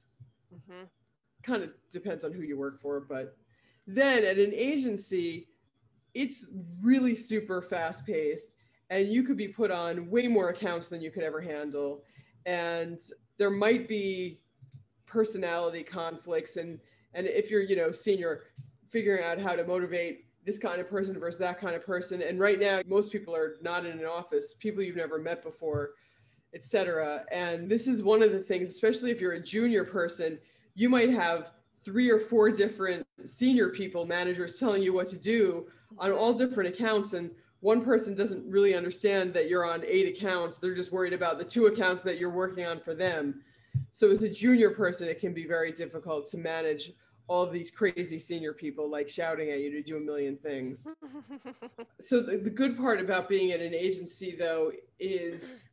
[0.54, 0.84] mm-hmm.
[1.42, 3.38] kind of depends on who you work for but
[3.88, 5.48] then at an agency
[6.14, 6.48] it's
[6.82, 8.50] really super fast paced
[8.90, 12.04] and you could be put on way more accounts than you could ever handle
[12.46, 13.00] and
[13.38, 14.42] there might be
[15.06, 16.80] personality conflicts and
[17.14, 18.42] and if you're you know senior
[18.96, 22.22] figuring out how to motivate this kind of person versus that kind of person.
[22.22, 25.90] And right now, most people are not in an office, people you've never met before,
[26.54, 27.26] etc.
[27.30, 30.40] And this is one of the things, especially if you're a junior person,
[30.76, 31.52] you might have
[31.84, 35.66] three or four different senior people, managers telling you what to do
[35.98, 37.12] on all different accounts.
[37.12, 40.58] And one person doesn't really understand that you're on eight accounts.
[40.58, 43.42] They're just worried about the two accounts that you're working on for them.
[43.92, 46.94] So as a junior person, it can be very difficult to manage
[47.28, 50.94] all of these crazy senior people like shouting at you to do a million things.
[52.00, 55.64] so the, the good part about being at an agency though is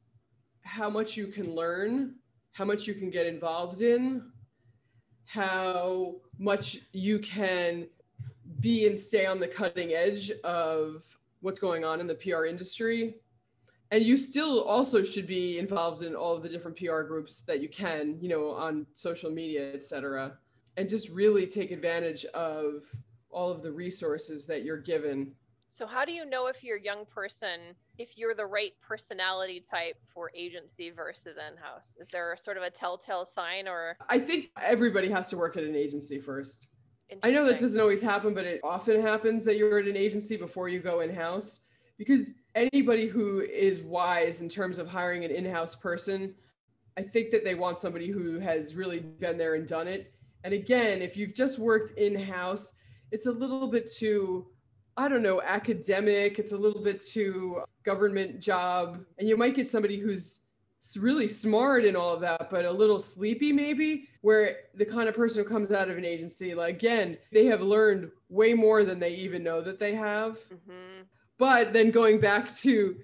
[0.63, 2.15] how much you can learn,
[2.53, 4.31] how much you can get involved in,
[5.27, 7.87] how much you can
[8.61, 11.03] be and stay on the cutting edge of
[11.41, 13.17] what's going on in the PR industry.
[13.91, 17.61] And you still also should be involved in all of the different PR groups that
[17.61, 20.39] you can, you know, on social media, et cetera
[20.77, 22.83] and just really take advantage of
[23.31, 25.33] all of the resources that you're given.
[25.71, 27.61] So, how do you know if you're a young person,
[27.99, 31.97] if you're the right personality type for agency versus in house?
[31.99, 33.97] Is there sort of a telltale sign or?
[34.09, 36.69] I think everybody has to work at an agency first.
[37.23, 40.37] I know that doesn't always happen, but it often happens that you're at an agency
[40.37, 41.61] before you go in house
[41.99, 46.35] because anybody who is wise in terms of hiring an in house person,
[46.97, 50.13] I think that they want somebody who has really been there and done it
[50.45, 52.73] and again, if you've just worked in house,
[53.11, 54.47] it's a little bit too,
[54.97, 56.39] I don't know, academic.
[56.39, 59.05] It's a little bit too government job.
[59.19, 60.41] And you might get somebody who's
[60.97, 65.15] really smart and all of that, but a little sleepy maybe, where the kind of
[65.15, 68.99] person who comes out of an agency, like again, they have learned way more than
[68.99, 70.39] they even know that they have.
[70.53, 71.03] Mm-hmm.
[71.39, 72.97] But then going back to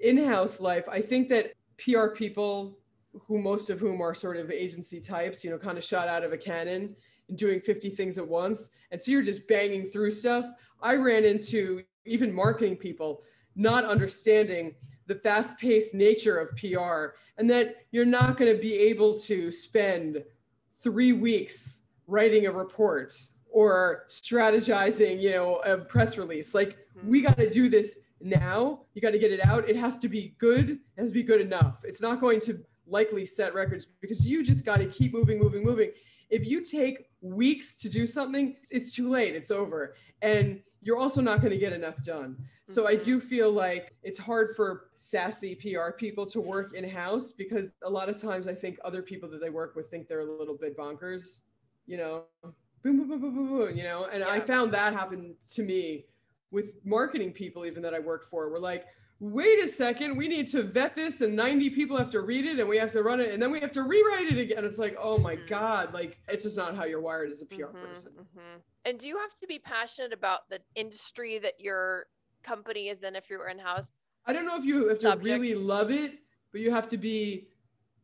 [0.00, 2.78] in house life, I think that PR people
[3.26, 6.24] who most of whom are sort of agency types, you know, kind of shot out
[6.24, 6.96] of a cannon.
[7.28, 8.70] and doing 50 things at once.
[8.90, 10.46] And so you're just banging through stuff.
[10.80, 13.22] I ran into even marketing people
[13.54, 14.74] not understanding
[15.06, 19.52] the fast paced nature of PR and that you're not going to be able to
[19.52, 20.22] spend
[20.82, 23.14] three weeks writing a report
[23.50, 26.54] or strategizing, you know, a press release.
[26.54, 27.08] Like hmm.
[27.08, 28.82] we got to do this now.
[28.94, 29.68] You got to get it out.
[29.68, 30.70] It has to be good.
[30.70, 31.84] It has to be good enough.
[31.84, 32.60] It's not going to
[32.92, 35.90] likely set records because you just got to keep moving, moving, moving.
[36.30, 39.34] If you take weeks to do something, it's too late.
[39.34, 39.96] It's over.
[40.20, 42.36] And you're also not going to get enough done.
[42.68, 43.04] So I mm-hmm.
[43.04, 47.90] do feel like it's hard for sassy PR people to work in house because a
[47.90, 50.56] lot of times I think other people that they work with think they're a little
[50.56, 51.40] bit bonkers,
[51.86, 54.06] you know, boom, boom, boom, boom, boom, boom you know.
[54.12, 54.30] And yeah.
[54.30, 56.06] I found that happen to me
[56.50, 58.50] with marketing people, even that I worked for.
[58.50, 58.86] We're like,
[59.22, 62.58] wait a second, we need to vet this, and 90 people have to read it,
[62.58, 64.64] and we have to run it, and then we have to rewrite it again.
[64.64, 65.46] It's like, oh my mm-hmm.
[65.46, 68.10] God, like it's just not how you're wired as a PR mm-hmm, person.
[68.18, 68.58] Mm-hmm.
[68.84, 72.06] And do you have to be passionate about the industry that your
[72.42, 73.92] company is in if you're in house?
[74.26, 75.24] I don't know if you have to Subject.
[75.24, 76.18] really love it,
[76.50, 77.46] but you have to be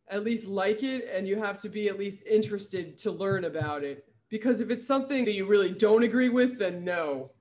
[0.06, 3.82] at least like it, and you have to be at least interested to learn about
[3.82, 4.04] it.
[4.28, 7.32] Because if it's something that you really don't agree with, then no,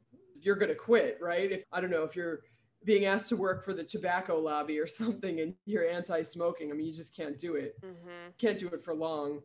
[0.41, 1.51] you're going to quit, right?
[1.51, 2.39] If I don't know if you're
[2.87, 6.87] being asked to work for the tobacco lobby or something and you're anti-smoking, I mean,
[6.87, 7.75] you just can't do it.
[7.83, 8.29] Mm-hmm.
[8.37, 9.41] Can't do it for long.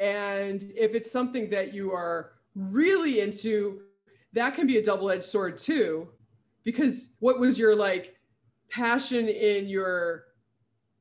[0.00, 3.82] And if it's something that you are really into,
[4.32, 6.08] that can be a double-edged sword too,
[6.64, 8.16] because what was your like
[8.70, 10.24] passion in your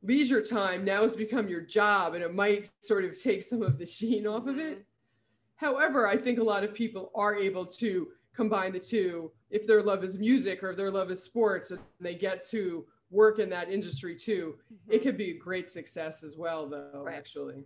[0.04, 3.80] leisure time now has become your job and it might sort of take some of
[3.80, 4.78] the sheen off of it.
[4.78, 5.66] Mm-hmm.
[5.66, 9.32] However, I think a lot of people are able to combine the two.
[9.50, 12.86] If their love is music or if their love is sports and they get to
[13.12, 14.56] work in that industry too.
[14.74, 14.94] Mm-hmm.
[14.94, 17.16] it could be a great success as well though right.
[17.16, 17.64] actually.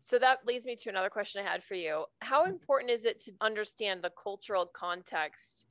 [0.00, 2.04] So that leads me to another question i had for you.
[2.20, 5.66] How important is it to understand the cultural context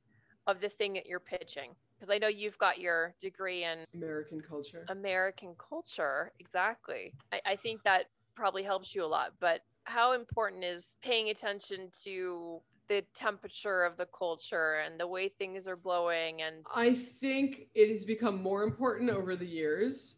[0.46, 1.70] of the thing that you're pitching?
[1.98, 4.84] Because i know you've got your degree in american culture.
[4.88, 7.14] American culture exactly.
[7.32, 11.88] I, I think that probably helps you a lot but how important is paying attention
[12.02, 17.68] to the temperature of the culture and the way things are blowing and i think
[17.74, 20.16] it has become more important over the years.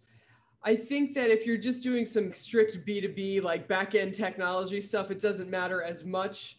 [0.62, 5.10] I think that if you're just doing some strict b2b like back end technology stuff
[5.10, 6.58] it doesn't matter as much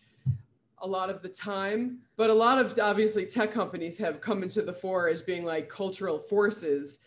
[0.80, 2.00] a lot of the time.
[2.15, 5.70] But a lot of obviously tech companies have come into the fore as being like
[5.70, 7.00] cultural forces.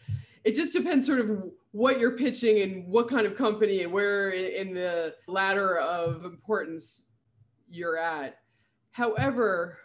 [0.45, 4.31] It just depends sort of what you're pitching and what kind of company and where
[4.31, 7.07] in the ladder of importance
[7.69, 8.39] you're at
[8.93, 9.79] However,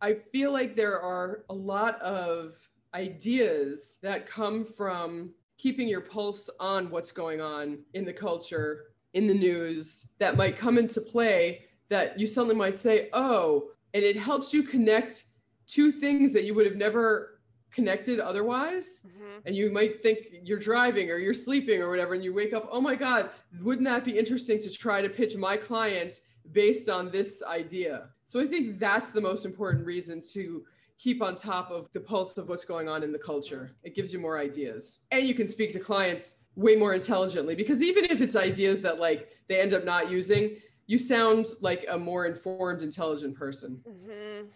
[0.00, 2.56] I feel like there are a lot of
[2.94, 9.26] ideas that come from keeping your pulse on what's going on in the culture, in
[9.26, 14.16] the news, that might come into play that you suddenly might say, oh, and it
[14.16, 15.24] helps you connect
[15.66, 19.02] two things that you would have never connected otherwise.
[19.06, 19.38] Mm-hmm.
[19.44, 22.68] And you might think you're driving or you're sleeping or whatever, and you wake up,
[22.70, 26.20] oh my God, wouldn't that be interesting to try to pitch my client
[26.52, 28.08] based on this idea?
[28.30, 30.62] So I think that's the most important reason to
[30.96, 33.72] keep on top of the pulse of what's going on in the culture.
[33.82, 35.00] It gives you more ideas.
[35.10, 39.00] And you can speak to clients way more intelligently because even if it's ideas that
[39.00, 43.80] like they end up not using, you sound like a more informed, intelligent person.
[43.88, 44.46] Mm-hmm.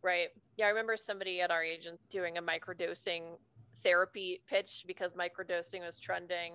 [0.00, 0.28] Right.
[0.56, 3.36] Yeah, I remember somebody at our agent doing a microdosing
[3.82, 6.54] therapy pitch because microdosing was trending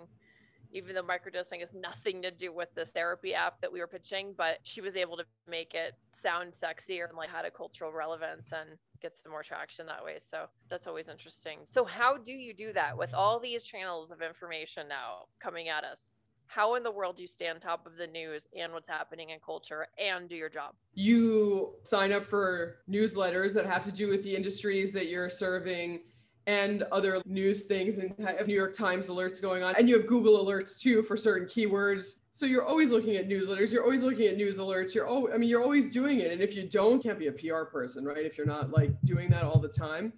[0.74, 4.34] even though microdosing has nothing to do with this therapy app that we were pitching,
[4.36, 8.52] but she was able to make it sound sexier and like had a cultural relevance
[8.52, 10.18] and get some more traction that way.
[10.20, 11.60] So that's always interesting.
[11.66, 15.84] So how do you do that with all these channels of information now coming at
[15.84, 16.10] us?
[16.48, 19.32] How in the world do you stay on top of the news and what's happening
[19.32, 20.74] in culture and do your job?
[20.94, 26.02] You sign up for newsletters that have to do with the industries that you're serving
[26.46, 28.14] and other news things and
[28.46, 29.76] New York Times alerts going on.
[29.78, 32.20] And you have Google alerts too for certain keywords.
[32.32, 34.94] So you're always looking at newsletters, you're always looking at news alerts.
[34.94, 36.32] You're oh I mean you're always doing it.
[36.32, 38.26] And if you don't, can't be a PR person, right?
[38.26, 40.14] If you're not like doing that all the time.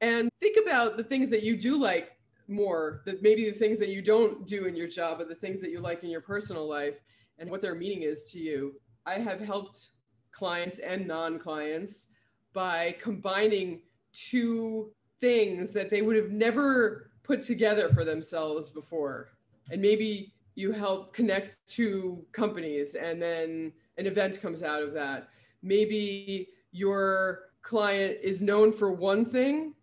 [0.00, 2.10] And think about the things that you do like
[2.46, 5.60] more, that maybe the things that you don't do in your job, but the things
[5.60, 7.00] that you like in your personal life
[7.38, 8.74] and what their meaning is to you.
[9.06, 9.88] I have helped
[10.32, 12.08] clients and non-clients
[12.52, 13.80] by combining
[14.12, 19.30] two things that they would have never put together for themselves before.
[19.70, 25.28] And maybe you help connect two companies and then an event comes out of that.
[25.62, 29.74] Maybe your client is known for one thing,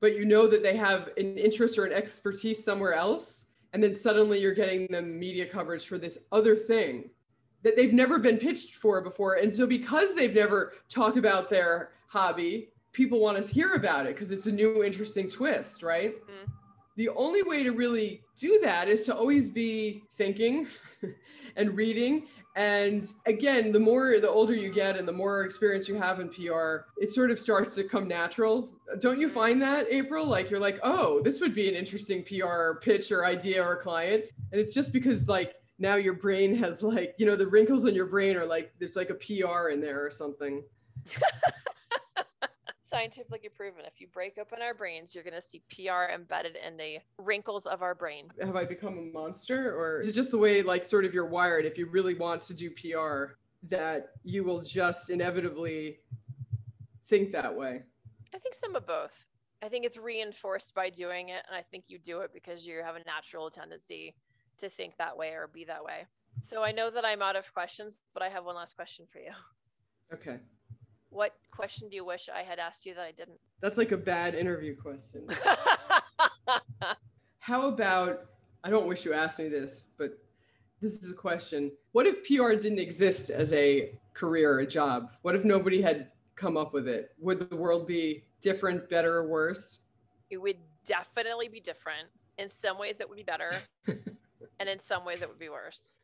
[0.00, 3.46] but you know that they have an interest or an expertise somewhere else.
[3.72, 7.10] And then suddenly you're getting them media coverage for this other thing.
[7.62, 9.34] that they've never been pitched for before.
[9.34, 14.14] And so because they've never talked about their hobby, people want to hear about it
[14.14, 16.14] because it's a new interesting twist, right?
[16.14, 16.52] Mm-hmm.
[16.96, 20.66] The only way to really do that is to always be thinking
[21.56, 22.26] and reading
[22.58, 26.28] and again, the more the older you get and the more experience you have in
[26.28, 28.68] PR, it sort of starts to come natural.
[28.98, 30.26] Don't you find that, April?
[30.26, 34.24] Like you're like, oh, this would be an interesting PR pitch or idea or client.
[34.50, 37.94] And it's just because like now your brain has like, you know, the wrinkles in
[37.94, 40.64] your brain are like there's like a PR in there or something.
[42.88, 43.82] scientifically proven.
[43.86, 47.66] If you break open our brains, you're going to see PR embedded in the wrinkles
[47.66, 48.28] of our brain.
[48.40, 51.26] Have I become a monster, or is it just the way, like, sort of you're
[51.26, 51.64] wired?
[51.64, 53.34] If you really want to do PR,
[53.68, 55.98] that you will just inevitably
[57.08, 57.82] think that way.
[58.34, 59.26] I think some of both.
[59.62, 62.80] I think it's reinforced by doing it, and I think you do it because you
[62.84, 64.14] have a natural tendency
[64.58, 66.06] to think that way or be that way.
[66.40, 69.18] So I know that I'm out of questions, but I have one last question for
[69.18, 69.32] you.
[70.14, 70.38] Okay.
[71.10, 73.38] What question do you wish I had asked you that I didn't?
[73.60, 75.26] That's like a bad interview question.
[77.38, 78.26] How about,
[78.62, 80.18] I don't wish you asked me this, but
[80.80, 81.72] this is a question.
[81.92, 85.12] What if PR didn't exist as a career or a job?
[85.22, 87.12] What if nobody had come up with it?
[87.18, 89.80] Would the world be different, better, or worse?
[90.30, 92.06] It would definitely be different.
[92.36, 93.52] In some ways, it would be better.
[93.86, 95.94] and in some ways, it would be worse.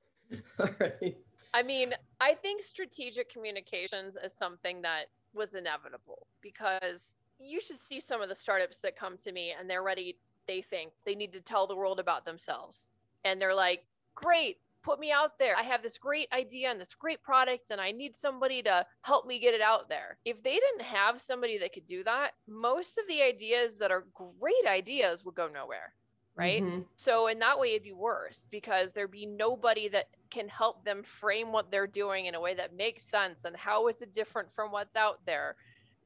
[0.59, 1.17] All right.
[1.55, 8.01] I mean, I think strategic communications is something that was inevitable because you should see
[8.01, 11.33] some of the startups that come to me and they're ready, they think they need
[11.33, 12.89] to tell the world about themselves.
[13.25, 13.87] And they're like,
[14.17, 15.57] great, put me out there.
[15.57, 19.25] I have this great idea and this great product, and I need somebody to help
[19.25, 20.19] me get it out there.
[20.25, 24.07] If they didn't have somebody that could do that, most of the ideas that are
[24.13, 25.95] great ideas would go nowhere
[26.37, 26.63] right?
[26.63, 26.81] Mm-hmm.
[26.97, 31.03] So in that way it'd be worse because there'd be nobody that can help them
[31.03, 34.51] frame what they're doing in a way that makes sense and how is it different
[34.51, 35.57] from what's out there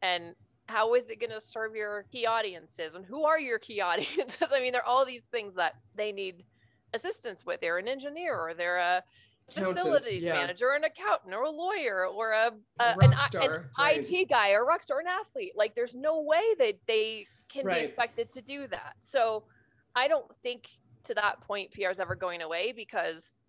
[0.02, 0.34] and
[0.66, 4.48] how is it going to serve your key audiences and who are your key audiences?
[4.54, 6.44] I mean, there are all these things that they need
[6.94, 7.60] assistance with.
[7.60, 9.02] They're an engineer or they're a
[9.50, 10.34] facilities yeah.
[10.34, 14.10] manager, an accountant, or a lawyer, or a, a an, an right.
[14.10, 15.52] IT guy, or a rock star, an athlete.
[15.56, 17.80] Like, there's no way that they can right.
[17.80, 18.94] be expected to do that.
[18.98, 19.44] So
[19.98, 20.68] I don't think
[21.04, 23.40] to that point PR is ever going away because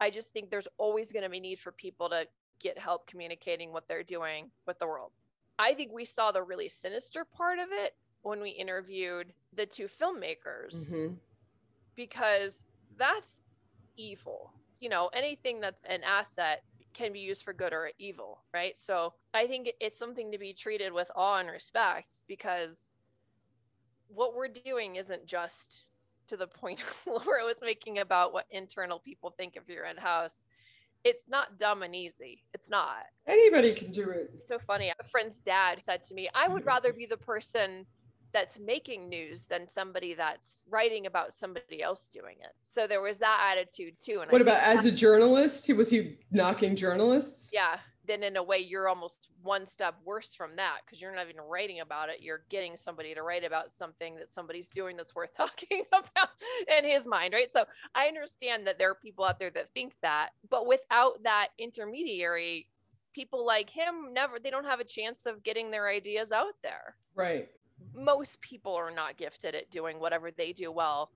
[0.00, 2.26] I just think there's always going to be need for people to
[2.60, 5.10] get help communicating what they're doing with the world.
[5.58, 9.88] I think we saw the really sinister part of it when we interviewed the two
[9.88, 11.14] filmmakers mm-hmm.
[11.96, 12.62] because
[12.96, 13.40] that's
[13.96, 14.52] evil.
[14.78, 16.62] You know, anything that's an asset
[16.94, 18.78] can be used for good or evil, right?
[18.78, 22.92] So I think it's something to be treated with awe and respect because
[24.06, 25.85] what we're doing isn't just
[26.28, 30.46] to the point Laura was making about what internal people think of your in house.
[31.04, 32.42] It's not dumb and easy.
[32.52, 33.04] It's not.
[33.26, 34.30] Anybody can do it.
[34.34, 34.92] It's so funny.
[34.98, 37.86] A friend's dad said to me, I would rather be the person
[38.32, 42.52] that's making news than somebody that's writing about somebody else doing it.
[42.64, 44.20] So there was that attitude too.
[44.20, 45.72] And what I about as a journalist?
[45.72, 47.50] Was he knocking journalists?
[47.52, 51.28] Yeah then in a way you're almost one step worse from that because you're not
[51.28, 52.18] even writing about it.
[52.20, 56.28] You're getting somebody to write about something that somebody's doing that's worth talking about
[56.78, 57.52] in his mind right?
[57.52, 57.64] So
[57.94, 62.68] i understand that there are people out there that think that but without that intermediary
[63.12, 66.96] people like him never they don't have a chance of getting their ideas out there.
[67.14, 67.48] Right.
[67.94, 71.10] Most people are not gifted at doing whatever they do well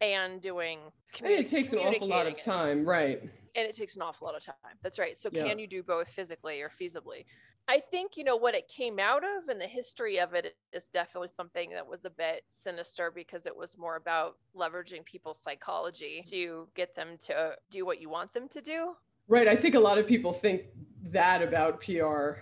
[0.00, 0.78] and doing
[1.22, 3.22] and it takes an awful lot of time right
[3.58, 4.54] and it takes an awful lot of time.
[4.82, 5.18] That's right.
[5.18, 5.44] So yeah.
[5.46, 7.24] can you do both physically or feasibly?
[7.66, 10.86] I think you know what it came out of and the history of it is
[10.86, 16.22] definitely something that was a bit sinister because it was more about leveraging people's psychology
[16.30, 18.94] to get them to do what you want them to do.
[19.26, 19.48] Right.
[19.48, 20.62] I think a lot of people think
[21.02, 22.38] that about pr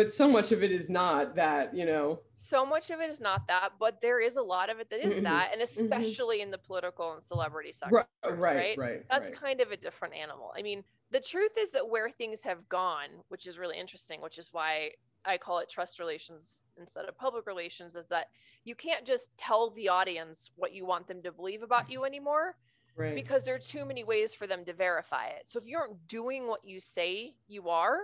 [0.00, 3.20] but so much of it is not that you know so much of it is
[3.20, 5.24] not that but there is a lot of it that is mm-hmm.
[5.24, 5.82] that and mm-hmm.
[5.82, 6.44] especially mm-hmm.
[6.44, 10.14] in the political and celebrity sector right, right right right that's kind of a different
[10.14, 14.22] animal i mean the truth is that where things have gone which is really interesting
[14.22, 14.90] which is why
[15.26, 18.28] i call it trust relations instead of public relations is that
[18.64, 22.56] you can't just tell the audience what you want them to believe about you anymore
[22.96, 23.14] right.
[23.14, 26.08] because there are too many ways for them to verify it so if you aren't
[26.08, 27.98] doing what you say you are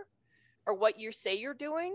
[0.66, 1.94] or what you say you're doing,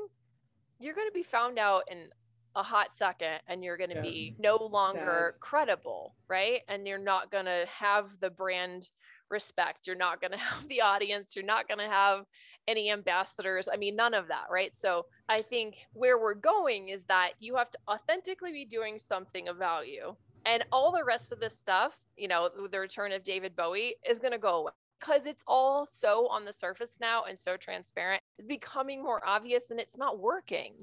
[0.79, 2.07] you're going to be found out in
[2.55, 4.01] a hot second and you're going to yeah.
[4.01, 5.39] be no longer Sad.
[5.39, 6.61] credible, right?
[6.67, 8.89] And you're not going to have the brand
[9.29, 9.87] respect.
[9.87, 11.35] You're not going to have the audience.
[11.35, 12.25] You're not going to have
[12.67, 13.67] any ambassadors.
[13.71, 14.75] I mean, none of that, right?
[14.75, 19.47] So I think where we're going is that you have to authentically be doing something
[19.47, 20.15] of value.
[20.45, 24.19] And all the rest of this stuff, you know, the return of David Bowie is
[24.19, 24.71] going to go away
[25.01, 28.21] because it's all so on the surface now and so transparent.
[28.37, 30.73] It's becoming more obvious and it's not working.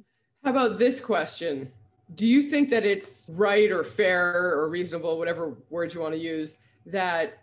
[0.45, 1.71] How about this question?
[2.15, 6.21] Do you think that it's right or fair or reasonable, whatever words you want to
[6.21, 7.43] use, that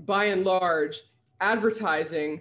[0.00, 1.02] by and large,
[1.40, 2.40] advertising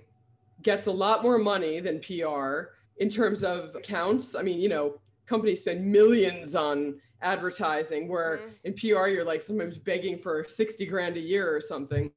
[0.62, 4.36] gets a lot more money than PR in terms of accounts?
[4.36, 8.50] I mean, you know, companies spend millions on advertising, where mm-hmm.
[8.66, 12.12] in PR, you're like sometimes begging for 60 grand a year or something.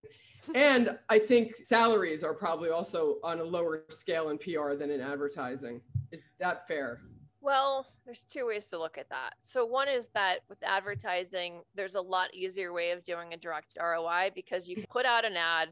[0.54, 5.00] And I think salaries are probably also on a lower scale in PR than in
[5.00, 5.80] advertising.
[6.12, 7.00] Is that fair?
[7.40, 9.34] Well, there's two ways to look at that.
[9.38, 13.76] So one is that with advertising, there's a lot easier way of doing a direct
[13.80, 15.68] ROI because you can put out an ad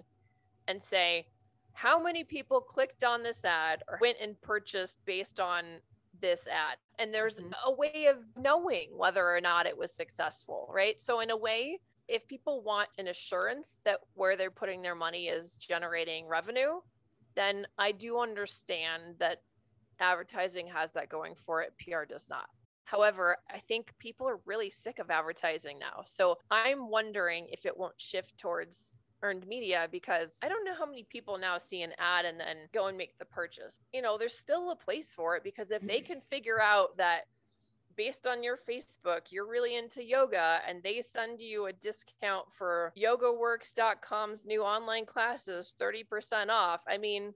[0.69, 1.27] and say
[1.73, 5.65] how many people clicked on this ad or went and purchased based on
[6.21, 6.77] this ad.
[6.99, 7.53] And there's mm-hmm.
[7.67, 10.99] a way of knowing whether or not it was successful, right?
[11.01, 15.27] So in a way, if people want an assurance that where they're putting their money
[15.29, 16.81] is generating revenue,
[17.35, 19.43] then I do understand that
[20.01, 22.47] advertising has that going for it, PR does not.
[22.85, 26.03] However, I think people are really sick of advertising now.
[26.05, 30.85] So I'm wondering if it won't shift towards earned media because I don't know how
[30.85, 33.81] many people now see an ad and then go and make the purchase.
[33.93, 36.13] You know, there's still a place for it because if they mm-hmm.
[36.13, 37.23] can figure out that
[37.97, 42.93] based on your Facebook, you're really into yoga and they send you a discount for
[42.97, 46.81] yogaworks.com's new online classes, 30% off.
[46.89, 47.35] I mean,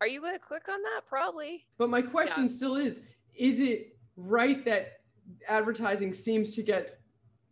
[0.00, 1.02] are you going to click on that?
[1.06, 1.66] Probably.
[1.76, 2.50] But my question yeah.
[2.50, 3.00] still is
[3.36, 5.00] is it right that
[5.46, 7.00] advertising seems to get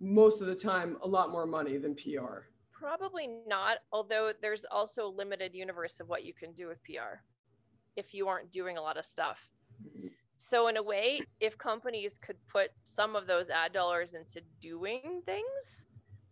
[0.01, 2.45] most of the time a lot more money than PR?
[2.73, 7.21] Probably not, although there's also a limited universe of what you can do with PR
[7.97, 9.49] if you aren't doing a lot of stuff.
[9.83, 10.09] Mm-hmm.
[10.37, 15.23] So, in a way, if companies could put some of those ad dollars into doing
[15.25, 15.87] things,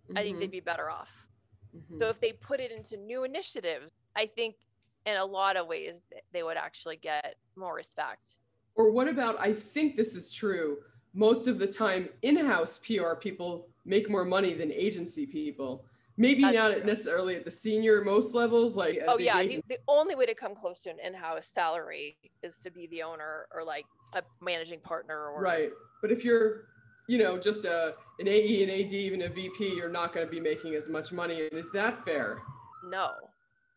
[0.09, 0.19] mm-hmm.
[0.19, 0.53] I think they'd mm-hmm.
[0.53, 1.11] be better off.
[1.77, 1.99] Mm-hmm.
[1.99, 4.57] So, if they put it into new initiatives, I think
[5.07, 8.37] in a lot of ways they would actually get more respect.
[8.75, 10.79] Or what about I think this is true.
[11.13, 15.85] Most of the time, in-house PR people make more money than agency people.
[16.17, 16.85] Maybe That's not true.
[16.85, 18.77] necessarily at the senior most levels.
[18.77, 22.57] Like oh yeah, the, the, only way to come close to an in-house salary is
[22.57, 25.29] to be the owner or like a managing partner.
[25.29, 26.67] Or right, but if you're
[27.09, 30.31] you know just a an AE, an AD, even a VP, you're not going to
[30.31, 31.49] be making as much money.
[31.49, 32.39] And is that fair?
[32.89, 33.11] No,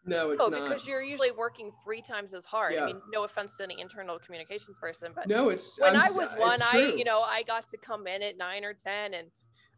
[0.07, 0.63] no, it's oh, not.
[0.63, 2.75] because you're usually working three times as hard.
[2.75, 2.83] Yeah.
[2.83, 6.11] I mean, no offense to any internal communications person, but no, it's when I'm, i
[6.11, 9.27] was one, I you know I got to come in at nine or ten and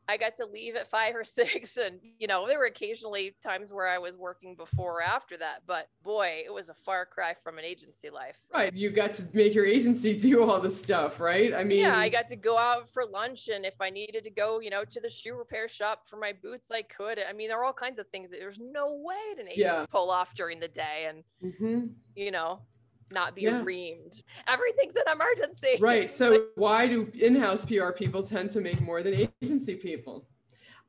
[0.08, 1.78] I got to leave at five or six.
[1.78, 5.64] And, you know, there were occasionally times where I was working before or after that.
[5.68, 8.38] But boy, it was a far cry from an agency life.
[8.54, 8.74] Right.
[8.74, 11.54] You got to make your agency do all the stuff, right?
[11.54, 13.50] I mean, yeah, I got to go out for lunch.
[13.50, 16.34] And if I needed to go, you know, to the shoe repair shop for my
[16.34, 17.20] boots, I could.
[17.20, 19.86] I mean, there are all kinds of things that there's no way an agent yeah.
[19.90, 21.08] pull off during the day.
[21.08, 21.88] And, mm-hmm.
[22.16, 22.62] you know,
[23.12, 23.62] not be yeah.
[23.62, 24.22] reamed.
[24.48, 25.78] Everything's an emergency.
[25.80, 26.10] Right.
[26.20, 30.28] So why do in-house PR people tend to make more than agency people?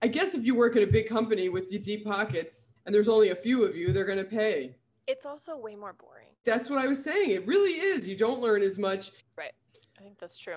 [0.03, 3.31] I guess if you work at a big company with deep pockets and there's only
[3.31, 4.75] a few of you, they're going to pay.
[5.07, 6.29] It's also way more boring.
[6.45, 7.31] That's what I was saying.
[7.31, 8.09] It really is.
[8.09, 9.13] You don't learn as much.
[9.37, 9.53] Right.
[9.99, 10.57] I think that's true.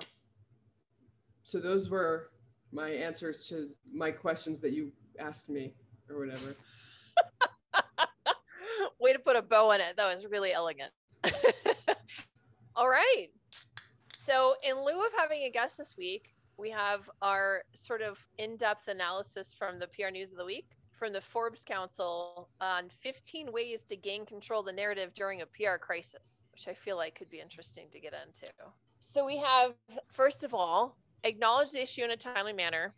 [1.44, 2.30] So those were
[2.72, 5.74] my answers to my questions that you asked me
[6.10, 6.56] or whatever.
[9.00, 9.98] Way to put a bow on it.
[9.98, 10.92] That was really elegant.
[12.76, 13.28] All right.
[14.20, 18.58] So, in lieu of having a guest this week, we have our sort of in
[18.58, 23.52] depth analysis from the PR News of the Week from the Forbes Council on 15
[23.52, 27.16] ways to gain control of the narrative during a PR crisis, which I feel like
[27.16, 28.52] could be interesting to get into.
[29.00, 29.74] So, we have,
[30.08, 32.94] first of all, acknowledge the issue in a timely manner,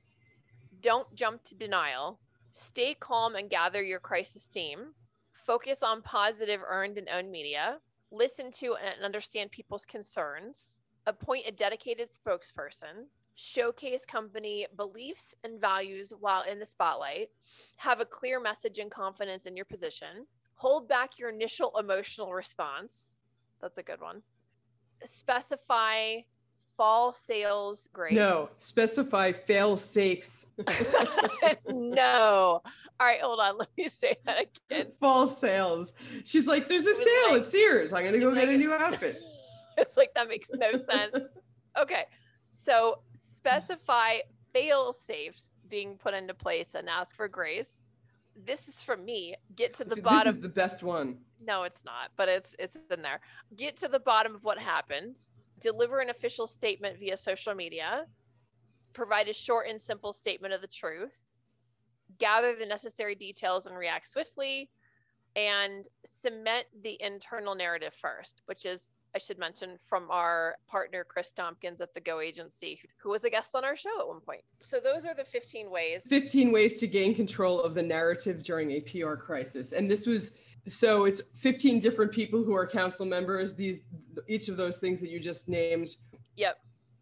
[0.81, 2.19] don't jump to denial,
[2.51, 4.93] stay calm and gather your crisis team,
[5.33, 7.79] focus on positive earned and owned media,
[8.11, 10.77] listen to and understand people's concerns,
[11.07, 17.29] appoint a dedicated spokesperson, showcase company beliefs and values while in the spotlight,
[17.75, 20.25] have a clear message and confidence in your position,
[20.55, 23.11] hold back your initial emotional response.
[23.61, 24.21] That's a good one.
[25.03, 26.21] Specify
[26.77, 28.13] fall sales grace.
[28.13, 30.47] No, specify fail safes.
[31.95, 32.61] no.
[32.99, 33.57] All right, hold on.
[33.59, 34.87] Let me say that again.
[34.99, 35.93] Fall sales.
[36.23, 37.93] She's like, there's a sale like, at Sears.
[37.93, 39.21] I'm gonna go get like, a new outfit.
[39.77, 41.27] It's like that makes no sense.
[41.77, 42.05] Okay.
[42.51, 44.19] So specify
[44.53, 47.85] fail safes being put into place and ask for grace.
[48.45, 49.35] This is from me.
[49.57, 50.27] Get to the bottom.
[50.27, 51.17] This is the best one.
[51.45, 53.19] No, it's not, but it's it's in there.
[53.57, 55.17] Get to the bottom of what happened
[55.59, 58.05] deliver an official statement via social media,
[58.93, 61.27] provide a short and simple statement of the truth,
[62.19, 64.69] gather the necessary details and react swiftly,
[65.35, 71.31] and cement the internal narrative first, which is I should mention from our partner Chris
[71.31, 74.41] Tompkins at the Go Agency, who was a guest on our show at one point.
[74.59, 76.03] So those are the 15 ways.
[76.09, 79.71] 15 ways to gain control of the narrative during a PR crisis.
[79.71, 80.33] And this was
[80.67, 83.81] so it's 15 different people who are council members, these
[84.27, 85.95] each of those things that you just named.
[86.35, 86.57] Yep.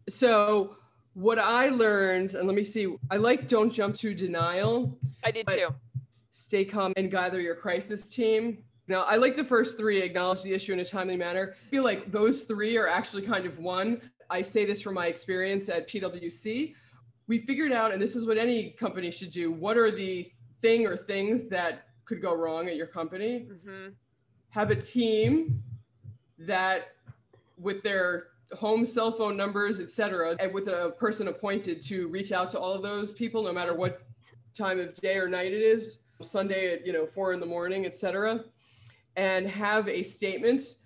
[0.08, 0.76] So
[1.14, 4.98] what I learned, and let me see, I like don't jump to denial.
[5.24, 5.68] I did too.
[6.32, 8.58] Stay calm and gather your crisis team.
[8.86, 11.54] Now, I like the first three, acknowledge the issue in a timely manner.
[11.66, 14.00] I feel like those three are actually kind of one.
[14.28, 16.74] I say this from my experience at PwC.
[17.26, 20.86] We figured out, and this is what any company should do, what are the thing
[20.86, 23.46] or things that could go wrong at your company?
[23.50, 23.90] Mm-hmm.
[24.50, 25.62] Have a team
[26.38, 26.88] that,
[27.56, 32.32] with their home cell phone numbers, et cetera, and with a person appointed to reach
[32.32, 34.02] out to all of those people, no matter what
[34.56, 37.86] time of day or night it is, Sunday at, you know, four in the morning,
[37.86, 38.44] et cetera
[39.16, 40.76] and have a statement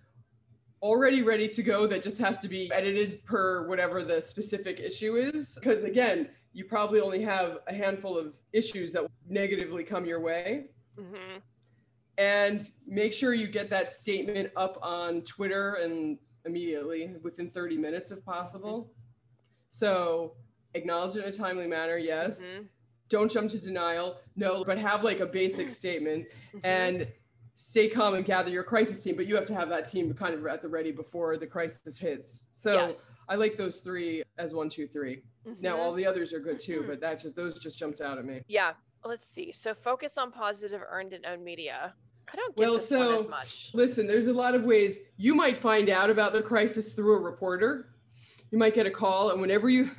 [0.82, 5.16] already ready to go that just has to be edited per whatever the specific issue
[5.16, 5.54] is.
[5.56, 10.66] Because again, you probably only have a handful of issues that negatively come your way.
[10.98, 11.38] Mm-hmm.
[12.16, 16.18] And make sure you get that statement up on Twitter and
[16.49, 18.82] immediately within 30 minutes if possible.
[18.82, 18.92] Mm-hmm.
[19.70, 20.34] So
[20.74, 22.49] acknowledge it in a timely manner, yes.
[22.49, 22.62] Mm-hmm.
[23.09, 26.26] Don't jump to denial, no, but have like a basic statement.
[26.55, 26.59] Mm-hmm.
[26.64, 27.09] And
[27.55, 30.32] stay calm and gather your crisis team, but you have to have that team kind
[30.32, 32.44] of at the ready before the crisis hits.
[32.53, 33.12] So yes.
[33.28, 35.22] I like those three as one, two, three.
[35.46, 35.61] Mm-hmm.
[35.61, 38.24] Now all the others are good too, but that's just those just jumped out at
[38.24, 38.42] me.
[38.49, 38.74] Yeah.
[39.05, 39.53] Let's see.
[39.53, 41.94] So focus on positive earned and owned media.
[42.33, 43.70] I don't get well, so, as much.
[43.74, 47.20] Listen, there's a lot of ways you might find out about the crisis through a
[47.20, 47.91] reporter.
[48.51, 49.91] You might get a call, and whenever you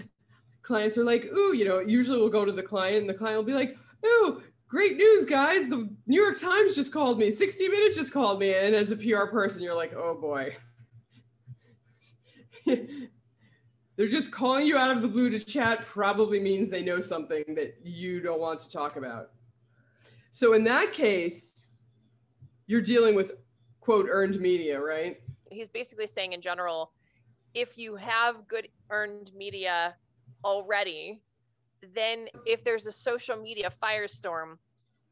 [0.62, 3.36] clients are like, ooh, you know, usually we'll go to the client, and the client
[3.36, 5.68] will be like, ooh, great news, guys.
[5.68, 7.30] The New York Times just called me.
[7.30, 8.54] 60 Minutes just called me.
[8.54, 10.56] And as a PR person, you're like, oh boy.
[13.96, 17.44] They're just calling you out of the blue to chat, probably means they know something
[17.54, 19.30] that you don't want to talk about.
[20.32, 21.64] So in that case,
[22.66, 23.32] you're dealing with
[23.80, 25.20] quote earned media, right?
[25.50, 26.92] He's basically saying in general,
[27.54, 29.96] if you have good earned media
[30.44, 31.22] already,
[31.94, 34.58] then if there's a social media firestorm,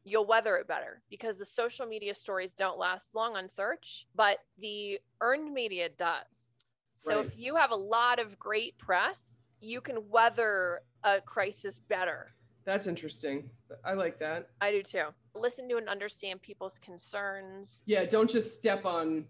[0.03, 4.39] you'll weather it better because the social media stories don't last long on search, but
[4.59, 6.57] the earned media does.
[6.93, 7.25] So Right.
[7.25, 12.35] if you have a lot of great press, you can weather a crisis better.
[12.65, 13.49] That's interesting.
[13.83, 14.49] I like that.
[14.59, 15.05] I do too.
[15.35, 17.83] Listen to and understand people's concerns.
[17.85, 19.25] Yeah, don't just step on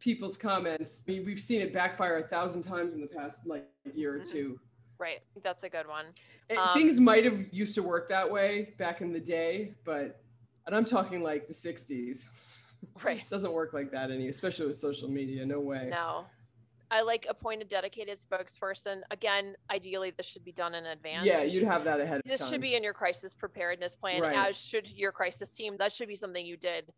[0.00, 1.04] people's comments.
[1.08, 3.64] I mean, we've seen it backfire a thousand times in the past like
[3.94, 4.30] year or Mhm.
[4.30, 4.60] two.
[4.98, 5.20] Right.
[5.42, 6.06] That's a good one.
[6.56, 10.20] Um, things might have used to work that way back in the day, but
[10.66, 12.26] and I'm talking like the 60s.
[13.04, 13.18] Right.
[13.20, 15.46] It doesn't work like that any, especially with social media.
[15.46, 15.88] No way.
[15.90, 16.26] No.
[16.94, 19.00] I like appoint a dedicated spokesperson.
[19.10, 21.26] Again, ideally this should be done in advance.
[21.26, 22.30] Yeah, You you'd should- have that ahead of time.
[22.30, 22.50] this time.
[22.52, 24.48] should be in your crisis preparedness plan Right.
[24.48, 26.92] as should your crisis team that should be something you did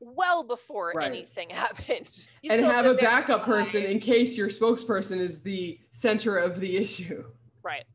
[0.00, 1.06] well before Right.
[1.06, 2.10] anything happened
[2.42, 6.76] You and have a backup person in case your spokesperson is the center of the
[6.76, 7.24] issue.
[7.62, 7.86] right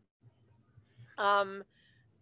[1.19, 1.63] um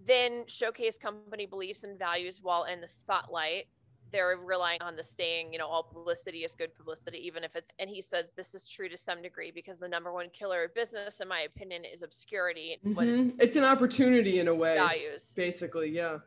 [0.02, 3.68] then showcase company beliefs and values while in the spotlight
[4.12, 7.72] they're relying on the saying you know all publicity is good publicity even if it's
[7.80, 10.74] and he says this is true to some degree because the number one killer of
[10.74, 13.36] business in my opinion is obscurity Mhm.
[13.40, 15.90] It's an opportunity in a way, values basically.
[15.90, 16.20] Yeah.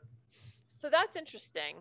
[0.69, 1.77] So that's interesting.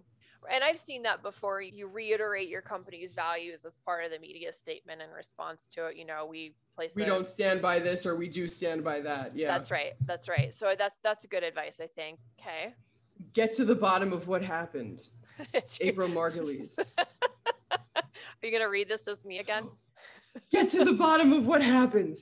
[0.51, 1.61] And I've seen that before.
[1.61, 5.97] You reiterate your company's values as part of the media statement in response to it.
[5.97, 9.01] You know, we place We a- don't stand by this or we do stand by
[9.01, 9.35] that.
[9.35, 9.47] Yeah.
[9.49, 9.93] That's right.
[10.05, 10.53] That's right.
[10.53, 12.19] So that's that's good advice, I think.
[12.39, 12.73] Okay.
[13.33, 15.03] Get to the bottom of what happened.
[15.81, 16.77] April Margulies.
[17.71, 19.69] Are you gonna read this as me again?
[20.51, 22.17] get to the bottom of what happened.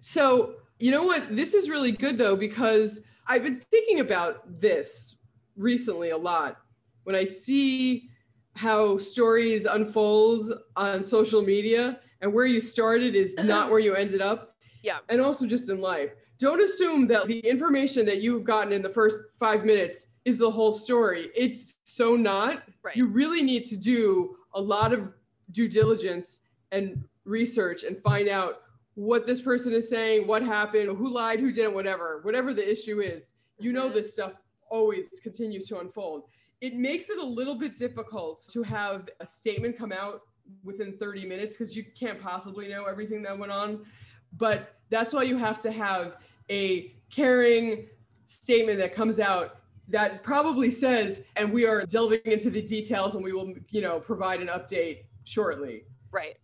[0.00, 1.34] So, you know what?
[1.34, 5.16] This is really good though, because I've been thinking about this
[5.56, 6.58] recently a lot.
[7.04, 8.08] When I see
[8.54, 14.20] how stories unfold on social media and where you started is not where you ended
[14.20, 14.56] up.
[14.82, 14.98] Yeah.
[15.08, 16.10] And also just in life.
[16.42, 20.50] Don't assume that the information that you've gotten in the first five minutes is the
[20.50, 21.30] whole story.
[21.36, 22.96] It's so not Right.
[22.96, 25.12] you really need to do a lot of
[25.52, 26.40] due diligence
[26.72, 28.62] and research and find out
[28.94, 33.00] what this person is saying, what happened, who lied, who didn't, whatever, whatever the issue
[33.00, 33.34] is.
[33.60, 33.94] You know, Mhm.
[33.94, 34.32] this stuff
[34.68, 36.24] always continues to unfold.
[36.60, 40.22] It makes it a little bit difficult to have a statement come out
[40.64, 43.86] within 30 minutes because you can't possibly know everything that went on.
[44.32, 46.16] But that's why you have to have
[46.50, 47.88] a caring
[48.26, 49.56] statement that comes out
[49.88, 54.00] that probably says, and we are delving into the details and we will, you know,
[54.00, 55.84] provide an update shortly.
[56.10, 56.36] Right.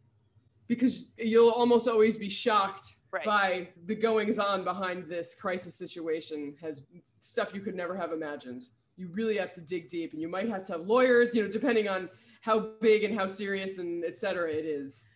[0.66, 3.24] Because you'll almost always be shocked Right.
[3.24, 6.82] by the goings on behind this crisis situation has
[7.22, 8.64] stuff you could never have imagined.
[8.98, 11.48] You really have to dig deep and you might have to have lawyers, you know,
[11.48, 12.10] depending on
[12.42, 15.08] how big and how serious and et cetera it is.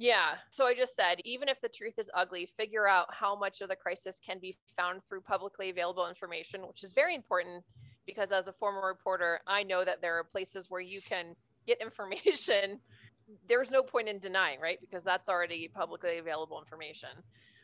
[0.00, 0.36] Yeah.
[0.48, 3.68] So I just said, even if the truth is ugly, figure out how much of
[3.68, 7.62] the crisis can be found through publicly available information, which is very important
[8.06, 11.36] because as a former reporter, I know that there are places where you can
[11.66, 12.80] get information.
[13.46, 14.78] There's no point in denying, right?
[14.80, 17.10] Because that's already publicly available information.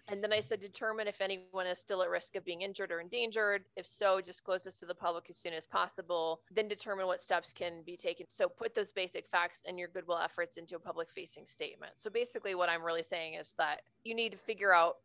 [0.08, 3.00] And then I said, determine if anyone is still at risk of being injured or
[3.00, 3.64] endangered.
[3.76, 6.42] If so, disclose this to the public as soon as possible.
[6.50, 8.26] Then determine what steps can be taken.
[8.28, 11.92] So put those basic facts and your goodwill efforts into a public facing statement.
[11.96, 14.96] So basically, what I'm really saying is that you need to figure out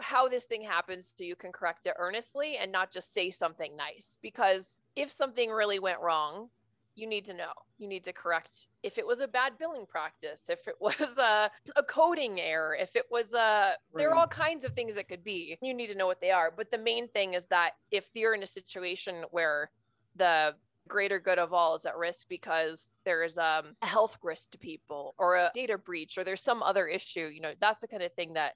[0.00, 3.76] how this thing happens so you can correct it earnestly and not just say something
[3.76, 4.18] nice.
[4.20, 6.48] Because if something really went wrong,
[6.96, 7.52] you need to know.
[7.78, 11.50] You need to correct if it was a bad billing practice, if it was a,
[11.76, 15.24] a coding error, if it was a, there are all kinds of things that could
[15.24, 15.56] be.
[15.60, 16.52] You need to know what they are.
[16.56, 19.70] But the main thing is that if you're in a situation where
[20.16, 20.54] the
[20.86, 25.14] greater good of all is at risk because there's um, a health risk to people
[25.18, 28.12] or a data breach or there's some other issue, you know, that's the kind of
[28.12, 28.54] thing that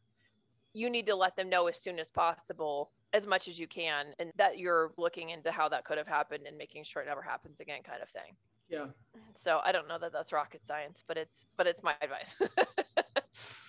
[0.75, 4.07] you need to let them know as soon as possible as much as you can
[4.19, 7.23] and that you're looking into how that could have happened and making sure it never
[7.23, 8.35] happens again kind of thing.
[8.71, 8.89] Yeah.
[9.33, 12.37] so i don't know that that's rocket science but it's but it's my advice.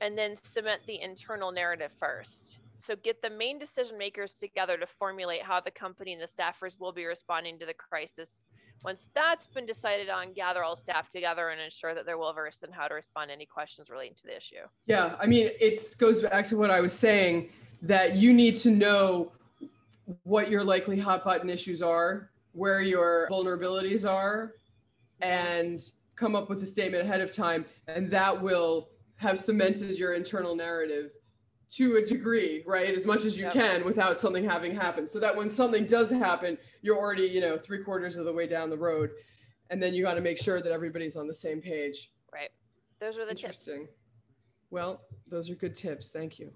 [0.00, 2.58] And then cement the internal narrative first.
[2.72, 6.78] So get the main decision makers together to formulate how the company and the staffers
[6.78, 8.44] will be responding to the crisis.
[8.84, 12.62] Once that's been decided on gather all staff together and ensure that they're well versed
[12.62, 14.62] in how to respond to any questions relating to the issue.
[14.86, 17.50] Yeah, I mean, it goes back to what I was saying
[17.82, 19.32] that you need to know
[20.24, 24.54] what your likely hot button issues are, where your vulnerabilities are,
[25.20, 25.80] and
[26.16, 27.64] come up with a statement ahead of time.
[27.86, 31.10] And that will have cemented your internal narrative
[31.70, 32.94] to a degree, right?
[32.94, 33.52] As much as you Yep.
[33.52, 35.08] can without something having happened.
[35.08, 38.46] So that when something does happen, you're already, you know, three quarters of the way
[38.46, 39.10] down the road.
[39.70, 42.12] And then you got to make sure that everybody's on the same page.
[42.32, 42.50] right
[43.00, 43.88] those are the tips Interesting.
[44.70, 46.10] Well, those are good tips.
[46.10, 46.52] Thank you.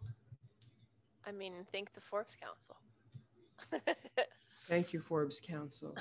[1.27, 2.77] I mean, thank the Forbes Council.
[4.67, 5.97] Thank you, Forbes Council.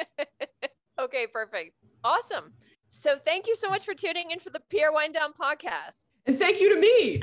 [1.00, 1.74] okay, perfect.
[2.04, 2.52] Awesome.
[2.90, 6.04] So thank you so much for tuning in for the PR Wine Down podcast.
[6.26, 7.20] And thank you to me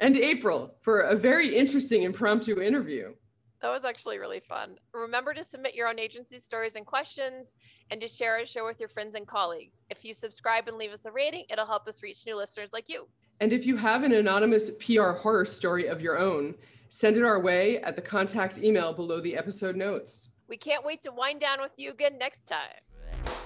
[0.00, 3.14] and April for a very interesting impromptu interview.
[3.62, 4.76] That was actually really fun.
[4.92, 7.54] Remember to submit your own agency stories and questions
[7.90, 9.82] and to share our show with your friends and colleagues.
[9.88, 12.88] If you subscribe and leave us a rating, it'll help us reach new listeners like
[12.88, 13.08] you.
[13.40, 16.54] And if you have an anonymous PR horror story of your own,
[16.88, 20.30] send it our way at the contact email below the episode notes.
[20.48, 23.37] We can't wait to wind down with you again next time.